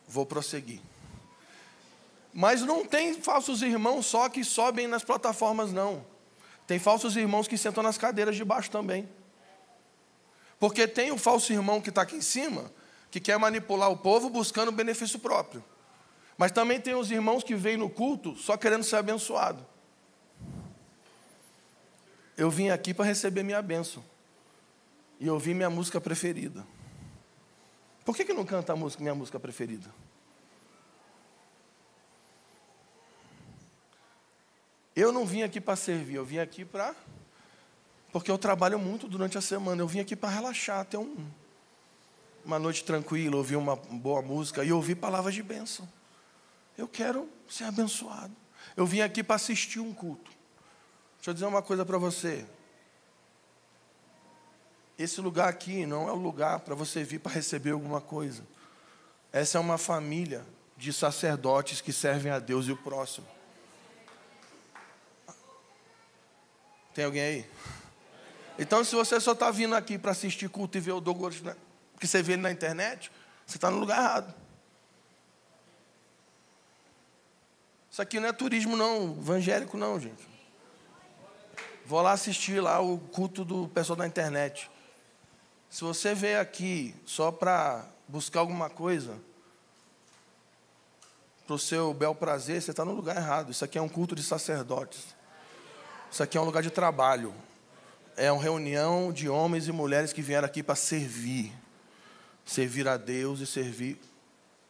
[0.06, 0.80] Vou prosseguir.
[2.32, 6.04] Mas não tem falsos irmãos só que sobem nas plataformas, não.
[6.68, 9.08] Tem falsos irmãos que sentam nas cadeiras de baixo também.
[10.60, 12.70] Porque tem o falso irmão que está aqui em cima,
[13.10, 15.64] que quer manipular o povo buscando benefício próprio.
[16.36, 19.66] Mas também tem os irmãos que vêm no culto só querendo ser abençoado.
[22.38, 24.04] Eu vim aqui para receber minha bênção.
[25.18, 26.64] E ouvi minha música preferida.
[28.04, 29.92] Por que, que não canta a música, minha música preferida?
[34.94, 36.94] Eu não vim aqui para servir, eu vim aqui para.
[38.12, 39.82] Porque eu trabalho muito durante a semana.
[39.82, 41.26] Eu vim aqui para relaxar, ter um,
[42.44, 45.88] uma noite tranquila, ouvir uma boa música e ouvir palavras de bênção.
[46.76, 48.34] Eu quero ser abençoado.
[48.76, 50.37] Eu vim aqui para assistir um culto.
[51.18, 52.46] Deixa eu dizer uma coisa para você.
[54.98, 58.42] Esse lugar aqui não é o lugar para você vir para receber alguma coisa.
[59.32, 60.44] Essa é uma família
[60.76, 63.26] de sacerdotes que servem a Deus e o próximo.
[66.94, 67.50] Tem alguém aí?
[68.58, 71.40] Então, se você só está vindo aqui para assistir culto e ver o Douglas,
[72.00, 73.12] que você vê ele na internet,
[73.46, 74.34] você está no lugar errado.
[77.88, 80.37] Isso aqui não é turismo, não, evangélico, não, gente.
[81.88, 84.70] Vou lá assistir lá o culto do pessoal da internet.
[85.70, 89.18] Se você veio aqui só para buscar alguma coisa,
[91.46, 93.50] para o seu bel prazer, você está no lugar errado.
[93.50, 95.16] Isso aqui é um culto de sacerdotes.
[96.12, 97.34] Isso aqui é um lugar de trabalho.
[98.18, 101.54] É uma reunião de homens e mulheres que vieram aqui para servir.
[102.44, 103.98] Servir a Deus e servir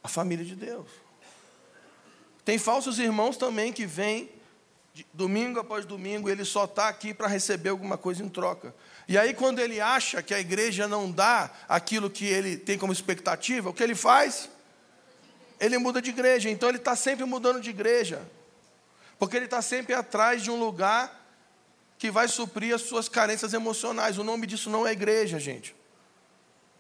[0.05, 0.87] a família de Deus.
[2.45, 4.38] Tem falsos irmãos também que vêm
[5.13, 8.75] domingo após domingo, ele só está aqui para receber alguma coisa em troca.
[9.07, 12.93] E aí, quando ele acha que a igreja não dá aquilo que ele tem como
[12.93, 14.49] expectativa, o que ele faz?
[15.59, 16.51] Ele muda de igreja.
[16.51, 18.21] Então, ele está sempre mudando de igreja.
[19.19, 21.19] Porque ele está sempre atrás de um lugar
[21.99, 24.19] que vai suprir as suas carências emocionais.
[24.19, 25.75] O nome disso não é igreja, gente.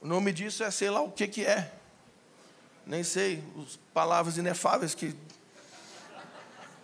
[0.00, 1.72] O nome disso é sei lá o que, que é.
[2.87, 5.14] Nem sei, as palavras inefáveis que.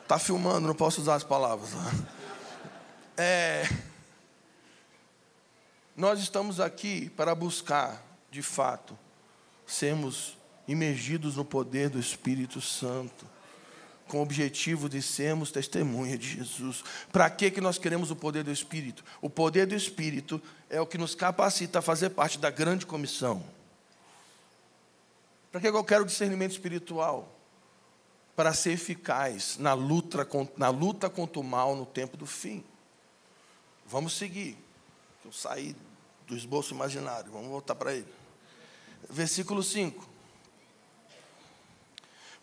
[0.05, 1.71] Está filmando, não posso usar as palavras.
[3.17, 3.67] É.
[5.97, 8.99] Nós estamos aqui para buscar, de fato,
[9.67, 10.37] sermos
[10.69, 13.27] imergidos no poder do Espírito Santo,
[14.07, 16.85] com o objetivo de sermos testemunha de Jesus.
[17.11, 19.03] Para que, que nós queremos o poder do Espírito?
[19.23, 23.43] O poder do Espírito é o que nos capacita a fazer parte da grande comissão.
[25.51, 27.34] Para que eu quero discernimento espiritual?
[28.35, 32.65] Para ser eficaz na luta, na luta contra o mal no tempo do fim.
[33.87, 34.59] Vamos seguir.
[35.25, 35.77] Eu saí
[36.27, 38.13] do esboço imaginário, vamos voltar para ele.
[39.09, 40.15] Versículo 5.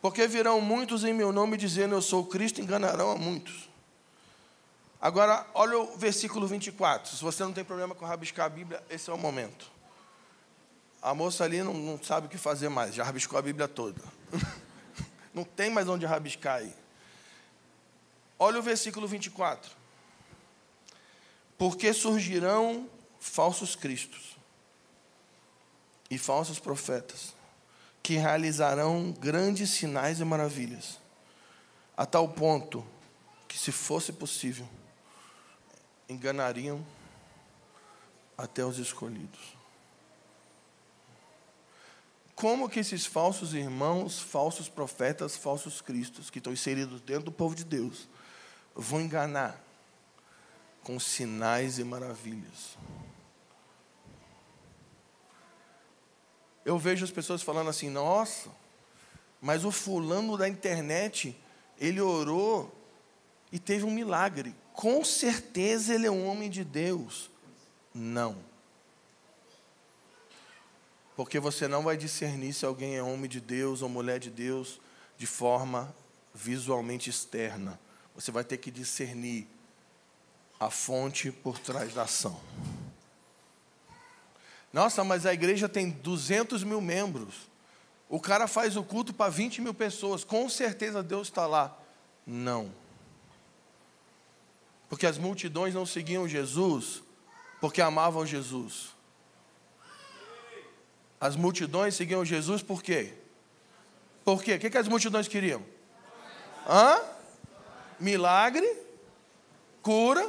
[0.02, 3.70] Porque virão muitos em meu nome dizendo eu sou Cristo, enganarão a muitos.
[5.00, 7.16] Agora, olha o versículo 24.
[7.16, 9.72] Se você não tem problema com rabiscar a Bíblia, esse é o momento.
[11.02, 14.02] A moça ali não, não sabe o que fazer mais, já rabiscou a Bíblia toda.
[15.34, 16.74] não tem mais onde rabiscar aí.
[18.38, 19.82] Olha o versículo 24
[21.62, 24.36] porque surgirão falsos cristos
[26.10, 27.36] e falsos profetas,
[28.02, 30.98] que realizarão grandes sinais e maravilhas,
[31.96, 32.84] a tal ponto
[33.48, 34.68] que, se fosse possível,
[36.10, 36.84] enganariam
[38.36, 39.61] até os escolhidos.
[42.42, 47.54] Como que esses falsos irmãos, falsos profetas, falsos cristos, que estão inseridos dentro do povo
[47.54, 48.10] de Deus,
[48.74, 49.64] vão enganar
[50.82, 52.80] com sinais e maravilhas.
[56.66, 58.50] Eu vejo as pessoas falando assim: nossa,
[59.40, 61.40] mas o fulano da internet,
[61.78, 62.74] ele orou
[63.52, 64.56] e teve um milagre.
[64.74, 67.30] Com certeza ele é um homem de Deus.
[67.94, 68.36] Não.
[71.16, 74.80] Porque você não vai discernir se alguém é homem de Deus ou mulher de Deus
[75.18, 75.94] de forma
[76.34, 77.80] visualmente externa.
[78.16, 79.48] Você vai ter que discernir
[80.60, 82.40] a fonte por trás da ação.
[84.72, 87.50] Nossa, mas a igreja tem 200 mil membros.
[88.08, 90.24] O cara faz o culto para 20 mil pessoas.
[90.24, 91.78] Com certeza Deus está lá.
[92.26, 92.72] Não.
[94.90, 97.02] Porque as multidões não seguiam Jesus
[97.60, 98.96] porque amavam Jesus.
[101.22, 103.14] As multidões seguiam Jesus por quê?
[104.26, 104.56] Por quê?
[104.56, 105.64] O que, que as multidões queriam?
[106.68, 107.00] Hã?
[108.00, 108.68] Milagre,
[109.84, 110.28] cura,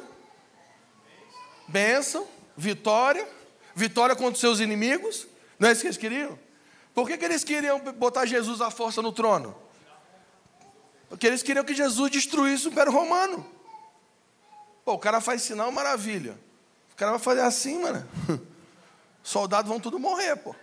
[1.66, 3.26] bênção, vitória,
[3.74, 5.26] vitória contra os seus inimigos.
[5.58, 6.38] Não é isso que eles queriam?
[6.94, 9.56] Por que, que eles queriam botar Jesus à força no trono?
[11.08, 13.46] Porque eles queriam que Jesus destruísse o Império Romano.
[14.84, 16.38] Pô, o cara faz sinal, maravilha.
[16.92, 18.06] O cara vai fazer assim, mano.
[19.22, 20.54] Soldados vão tudo morrer, pô.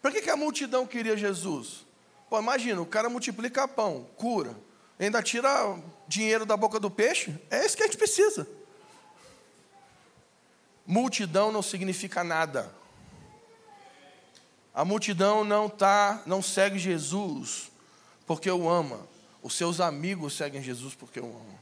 [0.00, 1.86] Por que, que a multidão queria Jesus?
[2.28, 4.56] Pô, imagina, o cara multiplica pão, cura,
[4.98, 7.38] ainda tira dinheiro da boca do peixe.
[7.50, 8.46] É isso que a gente precisa.
[10.86, 12.72] Multidão não significa nada.
[14.72, 17.70] A multidão não tá, não segue Jesus
[18.26, 19.06] porque o ama.
[19.42, 21.58] Os seus amigos seguem Jesus porque o amam.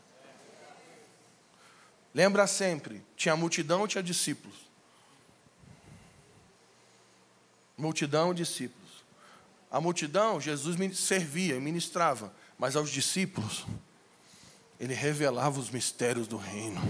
[2.14, 4.67] Lembra sempre, tinha multidão tinha discípulos?
[7.78, 9.04] Multidão discípulos.
[9.70, 13.64] A multidão, Jesus servia e ministrava, mas aos discípulos,
[14.80, 16.80] ele revelava os mistérios do reino.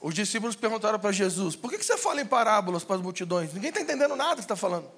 [0.00, 3.54] Os discípulos perguntaram para Jesus: por que você fala em parábolas para as multidões?
[3.54, 4.90] Ninguém está entendendo nada que está falando.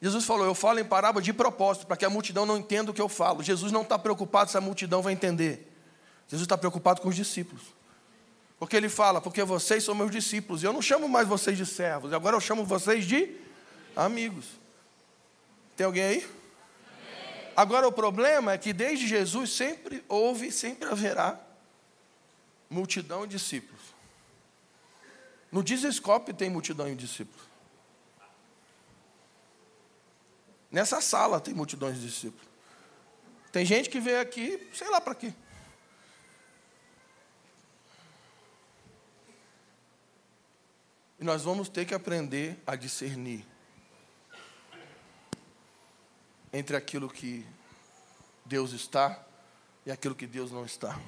[0.00, 2.94] Jesus falou: Eu falo em parábola de propósito, para que a multidão não entenda o
[2.94, 3.42] que eu falo.
[3.42, 5.72] Jesus não está preocupado se a multidão vai entender.
[6.28, 7.62] Jesus está preocupado com os discípulos.
[8.58, 10.62] Porque ele fala: Porque vocês são meus discípulos.
[10.62, 13.36] E eu não chamo mais vocês de servos, agora eu chamo vocês de
[13.96, 14.46] amigos.
[15.76, 16.28] Tem alguém aí?
[17.56, 21.38] Agora o problema é que desde Jesus sempre houve, sempre haverá
[22.68, 23.82] multidão e discípulos.
[25.52, 27.46] No Dizescope tem multidão e discípulos.
[30.70, 32.48] Nessa sala tem multidões de discípulos.
[33.52, 35.32] Tem gente que veio aqui, sei lá para quê.
[41.18, 43.46] E nós vamos ter que aprender a discernir
[46.52, 47.46] entre aquilo que
[48.44, 49.24] Deus está
[49.84, 50.98] e aquilo que Deus não está.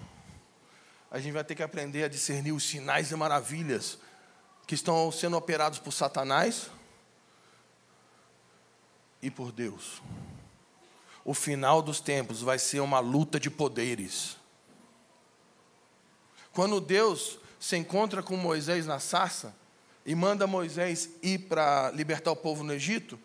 [1.10, 3.98] A gente vai ter que aprender a discernir os sinais e maravilhas
[4.66, 6.68] que estão sendo operados por Satanás
[9.22, 10.02] e por Deus.
[11.24, 14.36] O final dos tempos vai ser uma luta de poderes.
[16.52, 19.54] Quando Deus se encontra com Moisés na sarça,
[20.06, 23.18] e manda Moisés ir para libertar o povo no Egito,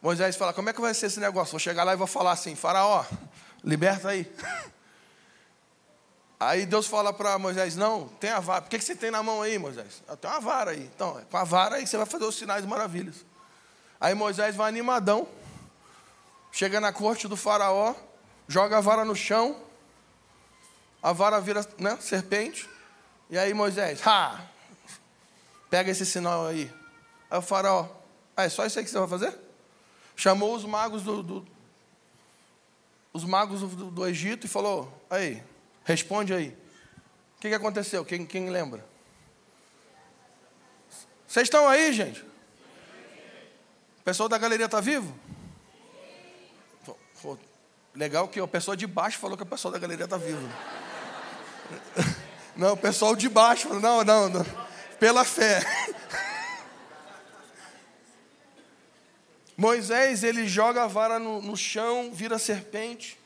[0.00, 1.52] Moisés fala: Como é que vai ser esse negócio?
[1.52, 3.04] Vou chegar lá e vou falar assim: Faraó,
[3.64, 4.30] liberta aí.
[6.40, 8.62] Aí Deus fala para Moisés: Não, tem a vara.
[8.62, 10.04] Por que, que você tem na mão aí, Moisés?
[10.20, 10.88] Tenho uma vara aí.
[10.94, 13.24] Então, com a vara aí você vai fazer os sinais e maravilhas.
[14.00, 15.26] Aí Moisés vai animadão,
[16.52, 17.92] chega na corte do Faraó,
[18.46, 19.60] joga a vara no chão,
[21.02, 22.70] a vara vira né, serpente.
[23.28, 24.40] E aí Moisés, ha,
[25.70, 26.72] Pega esse sinal aí.
[27.30, 27.88] Aí o faraó,
[28.36, 29.36] ah, é só isso aí que você vai fazer?
[30.16, 31.46] Chamou os magos do, do
[33.12, 35.42] os magos do, do, Egito e falou: aí,
[35.84, 36.56] responde aí.
[37.36, 38.04] O que, que aconteceu?
[38.04, 38.84] Quem, quem lembra?
[41.26, 42.22] Vocês estão aí, gente?
[43.98, 45.14] O pessoal da galeria está vivo?
[47.94, 50.48] Legal que o pessoal de baixo falou que o pessoal da galeria está vivo.
[52.56, 54.67] Não, o pessoal de baixo falou: não, não, não
[54.98, 55.60] pela fé.
[59.56, 63.18] Moisés, ele joga a vara no, no, chão, vira serpente.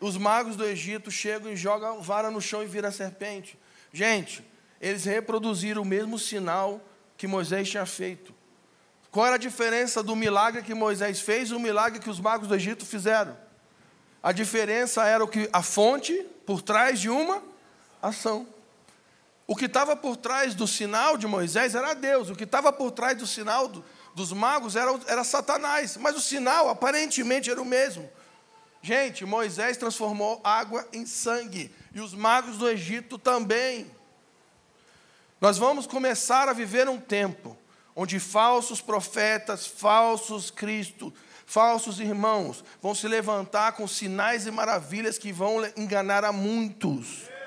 [0.00, 3.58] Os magos do Egito chegam e jogam a vara no chão e vira serpente.
[3.92, 4.42] Gente,
[4.80, 6.80] eles reproduziram o mesmo sinal
[7.16, 8.32] que Moisés tinha feito.
[9.10, 12.48] Qual era a diferença do milagre que Moisés fez e o milagre que os magos
[12.48, 13.36] do Egito fizeram?
[14.22, 16.14] A diferença era o que a fonte
[16.46, 17.42] por trás de uma
[18.00, 18.46] ação.
[19.50, 22.90] O que estava por trás do sinal de Moisés era Deus, o que estava por
[22.90, 23.82] trás do sinal do,
[24.14, 28.10] dos magos era, era Satanás, mas o sinal aparentemente era o mesmo.
[28.82, 33.90] Gente, Moisés transformou água em sangue e os magos do Egito também.
[35.40, 37.56] Nós vamos começar a viver um tempo
[37.96, 41.10] onde falsos profetas, falsos Cristo,
[41.46, 47.37] falsos irmãos vão se levantar com sinais e maravilhas que vão enganar a muitos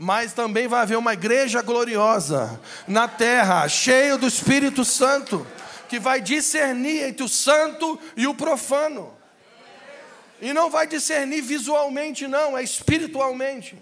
[0.00, 5.44] Mas também vai haver uma igreja gloriosa na terra, cheia do Espírito Santo,
[5.88, 9.12] que vai discernir entre o santo e o profano.
[10.40, 13.76] E não vai discernir visualmente, não, é espiritualmente.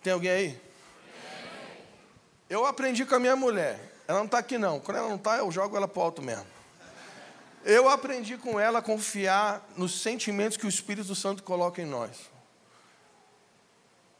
[0.00, 0.60] Tem alguém aí?
[2.48, 3.80] Eu aprendi com a minha mulher.
[4.06, 4.78] Ela não está aqui, não.
[4.78, 6.46] Quando ela não está, eu jogo ela para o alto mesmo.
[7.64, 12.37] Eu aprendi com ela a confiar nos sentimentos que o Espírito Santo coloca em nós.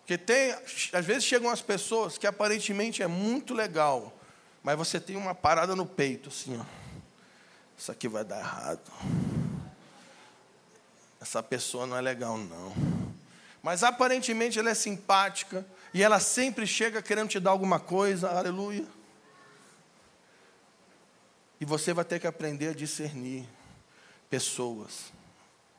[0.08, 0.52] Porque tem,
[0.94, 4.18] às vezes chegam as pessoas que aparentemente é muito legal,
[4.62, 6.64] mas você tem uma parada no peito, assim, ó.
[7.76, 8.90] Isso aqui vai dar errado.
[11.20, 12.72] Essa pessoa não é legal, não.
[13.62, 18.86] Mas aparentemente ela é simpática e ela sempre chega querendo te dar alguma coisa, aleluia.
[21.60, 23.46] E você vai ter que aprender a discernir
[24.30, 25.12] pessoas,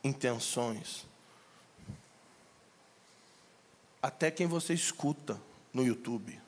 [0.03, 1.08] intenções.
[4.01, 5.39] Até quem você escuta
[5.73, 6.39] no YouTube.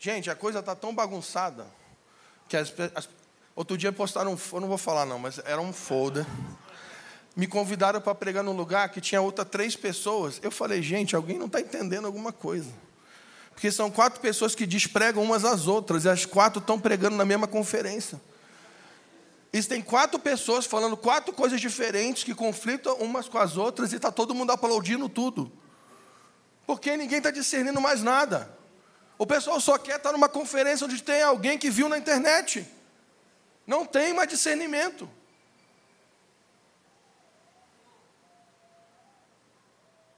[0.00, 1.66] Gente, a coisa está tão bagunçada
[2.48, 3.08] que as, as,
[3.54, 6.24] outro dia postaram eu não vou falar não, mas era um folder.
[7.34, 10.40] Me convidaram para pregar num lugar que tinha outra três pessoas.
[10.42, 12.70] Eu falei, gente, alguém não está entendendo alguma coisa.
[13.50, 17.24] Porque são quatro pessoas que despregam umas às outras, e as quatro estão pregando na
[17.24, 18.20] mesma conferência.
[19.58, 24.12] Existem quatro pessoas falando quatro coisas diferentes que conflitam umas com as outras, e está
[24.12, 25.50] todo mundo aplaudindo tudo.
[26.64, 28.56] Porque ninguém está discernindo mais nada.
[29.18, 32.64] O pessoal só quer estar numa conferência onde tem alguém que viu na internet.
[33.66, 35.10] Não tem mais discernimento.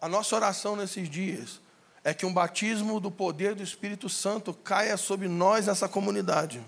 [0.03, 1.61] A nossa oração nesses dias
[2.05, 6.62] é que um batismo do poder do Espírito Santo caia sobre nós nessa comunidade.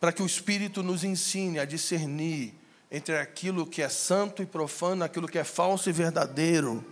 [0.00, 2.54] Para que o Espírito nos ensine a discernir
[2.90, 6.84] entre aquilo que é santo e profano, aquilo que é falso e verdadeiro,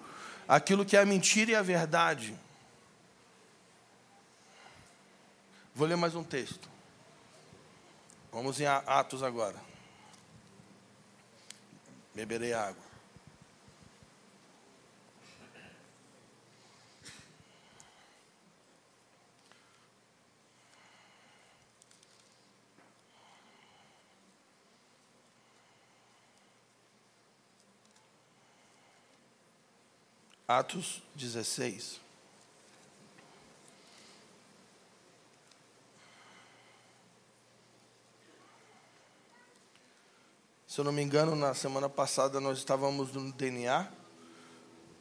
[0.47, 2.37] aquilo que é a mentira e a verdade.
[5.75, 6.69] Vou ler mais um texto.
[8.33, 9.57] Vamos em Atos agora.
[12.15, 12.86] Beberei água.
[30.49, 32.01] Atos 16.
[40.69, 43.91] Se eu não me engano, na semana passada nós estávamos no DNA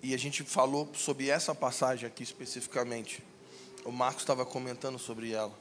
[0.01, 3.23] e a gente falou sobre essa passagem aqui especificamente.
[3.83, 5.53] O Marcos estava comentando sobre ela.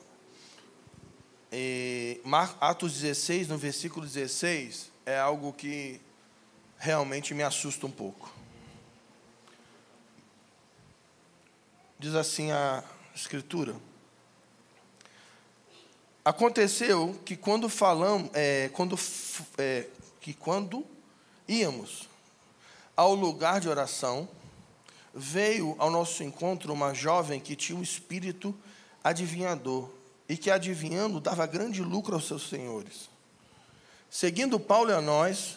[1.52, 2.22] E
[2.58, 6.00] Atos 16, no versículo 16, é algo que
[6.78, 8.43] realmente me assusta um pouco.
[12.04, 12.84] Diz assim a
[13.14, 13.74] Escritura.
[16.22, 18.94] Aconteceu que quando falamos, é, quando,
[19.56, 19.86] é,
[20.20, 20.84] que quando
[21.48, 22.06] íamos
[22.94, 24.28] ao lugar de oração,
[25.14, 28.54] veio ao nosso encontro uma jovem que tinha um espírito
[29.02, 29.88] adivinhador
[30.28, 33.08] e que adivinhando dava grande lucro aos seus senhores.
[34.10, 35.56] Seguindo Paulo e a nós,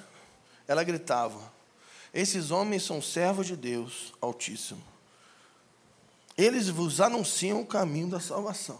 [0.65, 1.41] ela gritava:
[2.13, 4.95] Esses homens são servos de Deus Altíssimo
[6.37, 8.79] eles vos anunciam o caminho da salvação.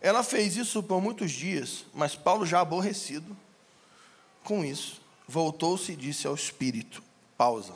[0.00, 3.36] Ela fez isso por muitos dias, mas Paulo, já aborrecido
[4.42, 7.02] com isso, voltou-se e disse ao Espírito:
[7.38, 7.72] pausa.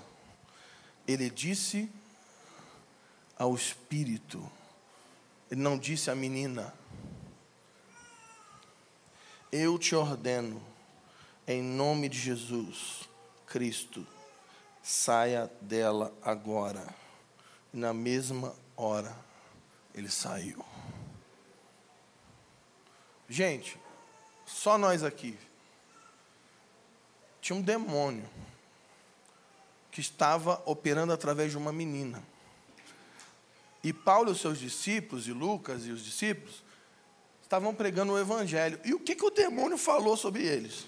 [1.07, 1.89] Ele disse
[3.39, 4.45] ao Espírito,
[5.51, 6.75] ele não disse à menina:
[9.53, 10.61] Eu te ordeno,
[11.47, 13.09] em nome de Jesus
[13.47, 14.07] Cristo,
[14.83, 17.08] saia dela agora
[17.73, 19.15] na mesma hora
[19.95, 20.65] ele saiu.
[23.29, 23.79] Gente,
[24.47, 25.39] só nós aqui.
[27.41, 28.29] Tinha um demônio
[29.91, 32.23] que estava operando através de uma menina.
[33.83, 36.63] E Paulo e os seus discípulos, e Lucas e os discípulos,
[37.43, 38.81] estavam pregando o evangelho.
[38.85, 40.87] E o que, que o demônio falou sobre eles?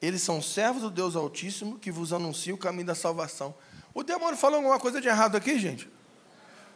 [0.00, 3.54] Eles são servos do Deus Altíssimo que vos anuncia o caminho da salvação.
[3.94, 5.88] O demônio falou alguma coisa de errado aqui, gente?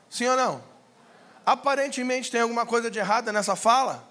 [0.09, 0.65] Sim ou não?
[1.45, 4.09] Aparentemente tem alguma coisa de errada nessa fala?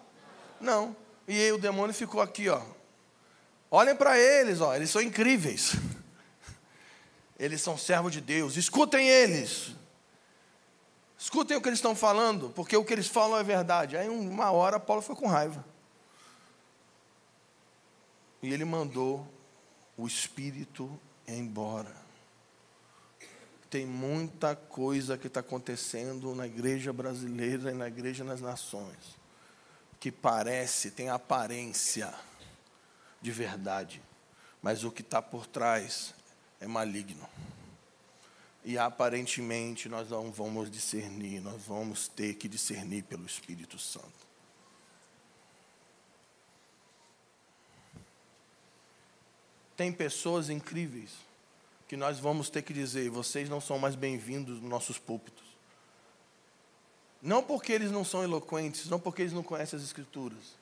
[0.61, 0.95] Não.
[1.27, 2.61] E aí o demônio ficou aqui, ó.
[3.71, 5.73] Olhem para eles, ó, eles são incríveis.
[7.37, 8.57] Eles são servos de Deus.
[8.57, 9.73] Escutem eles.
[11.17, 13.95] Escutem o que eles estão falando, porque o que eles falam é verdade.
[13.95, 15.63] Aí uma hora Paulo foi com raiva.
[18.41, 19.27] E ele mandou
[19.97, 20.89] o espírito
[21.27, 21.95] embora.
[23.69, 29.17] Tem muita coisa que está acontecendo na igreja brasileira e na igreja nas nações,
[29.99, 32.13] que parece, tem aparência
[33.21, 34.01] de verdade,
[34.61, 36.15] mas o que está por trás
[36.59, 37.27] é maligno.
[38.63, 44.28] E aparentemente nós não vamos discernir, nós vamos ter que discernir pelo Espírito Santo.
[49.79, 51.11] Tem pessoas incríveis
[51.87, 55.45] que nós vamos ter que dizer: vocês não são mais bem-vindos nos nossos púlpitos.
[57.21, 60.57] Não porque eles não são eloquentes, não porque eles não conhecem as Escrituras,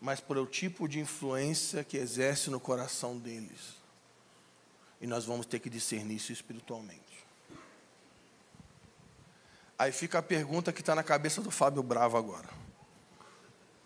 [0.00, 3.76] mas por o tipo de influência que exerce no coração deles.
[5.00, 7.24] E nós vamos ter que discernir isso espiritualmente.
[9.78, 12.50] Aí fica a pergunta que está na cabeça do Fábio Bravo agora: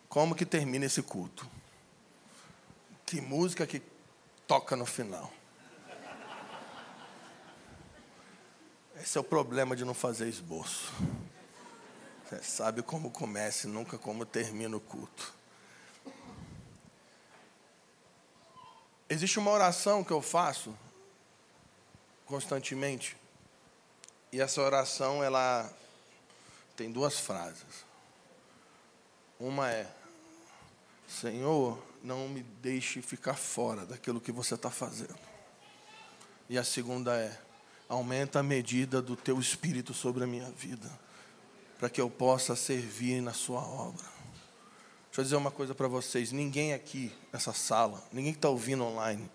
[0.08, 1.52] Como que termina esse culto?
[3.14, 3.80] Que música que
[4.44, 5.32] toca no final?
[8.96, 10.92] Esse é o problema de não fazer esboço.
[12.24, 15.32] Você sabe como começa e nunca como termina o culto.
[19.08, 20.76] Existe uma oração que eu faço
[22.26, 23.16] constantemente.
[24.32, 25.72] E essa oração ela
[26.74, 27.84] tem duas frases.
[29.38, 29.88] Uma é:
[31.06, 35.18] Senhor, não me deixe ficar fora daquilo que você está fazendo.
[36.48, 37.36] E a segunda é:
[37.88, 40.90] aumenta a medida do teu espírito sobre a minha vida,
[41.78, 44.04] para que eu possa servir na sua obra.
[45.06, 48.84] Deixa eu dizer uma coisa para vocês: ninguém aqui nessa sala, ninguém que está ouvindo
[48.84, 49.30] online,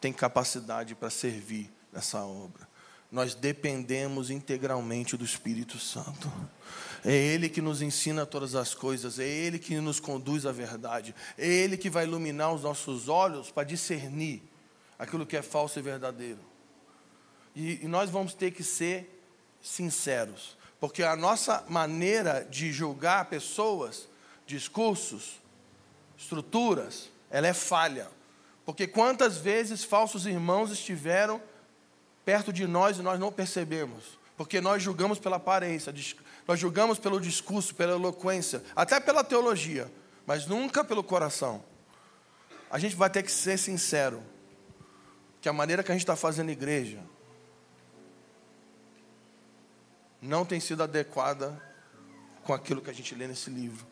[0.00, 2.68] tem capacidade para servir nessa obra.
[3.10, 6.30] Nós dependemos integralmente do Espírito Santo.
[7.04, 11.14] É Ele que nos ensina todas as coisas, é Ele que nos conduz à verdade,
[11.36, 14.42] é Ele que vai iluminar os nossos olhos para discernir
[14.98, 16.40] aquilo que é falso e verdadeiro.
[17.54, 19.22] E, e nós vamos ter que ser
[19.62, 24.08] sinceros, porque a nossa maneira de julgar pessoas,
[24.46, 25.40] discursos,
[26.16, 28.08] estruturas, ela é falha.
[28.64, 31.40] Porque quantas vezes falsos irmãos estiveram
[32.24, 34.18] perto de nós e nós não percebemos?
[34.36, 35.92] Porque nós julgamos pela aparência,
[36.46, 39.90] nós julgamos pelo discurso, pela eloquência, até pela teologia,
[40.24, 41.64] mas nunca pelo coração.
[42.70, 44.22] A gente vai ter que ser sincero,
[45.40, 47.02] que a maneira que a gente está fazendo igreja
[50.20, 51.60] não tem sido adequada
[52.42, 53.86] com aquilo que a gente lê nesse livro.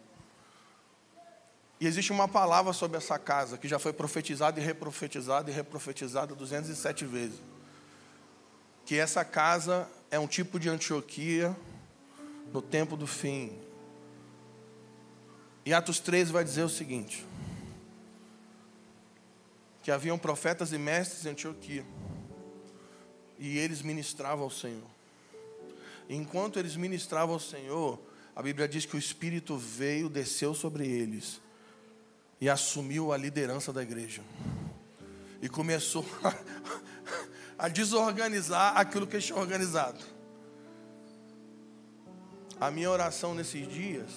[1.80, 6.34] E existe uma palavra sobre essa casa que já foi profetizada e reprofetizada e reprofetizada
[6.34, 7.40] 207 vezes.
[8.86, 11.54] Que essa casa é um tipo de Antioquia
[12.52, 13.58] no tempo do fim.
[15.64, 17.26] E Atos 13 vai dizer o seguinte:
[19.82, 21.84] que haviam profetas e mestres em Antioquia,
[23.38, 24.94] e eles ministravam ao Senhor.
[26.08, 28.00] E enquanto eles ministravam ao Senhor,
[28.36, 31.40] a Bíblia diz que o Espírito veio, desceu sobre eles
[32.40, 34.22] e assumiu a liderança da igreja.
[35.40, 36.34] E começou a,
[37.66, 40.13] a desorganizar aquilo que eles tinham organizado.
[42.60, 44.10] A minha oração nesses dias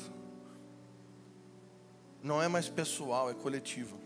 [2.22, 3.98] não é mais pessoal, é coletiva.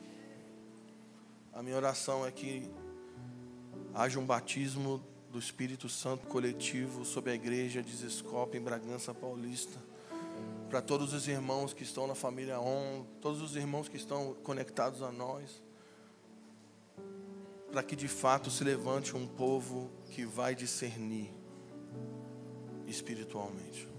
[1.54, 2.72] A minha oração é que
[3.94, 9.78] haja um batismo do Espírito Santo coletivo sobre a igreja de Zescope em Bragança Paulista.
[10.70, 15.02] Para todos os irmãos que estão na família ON, todos os irmãos que estão conectados
[15.02, 15.62] a nós.
[17.70, 21.34] Para que de fato se levante um povo que vai discernir
[22.88, 23.91] espiritualmente.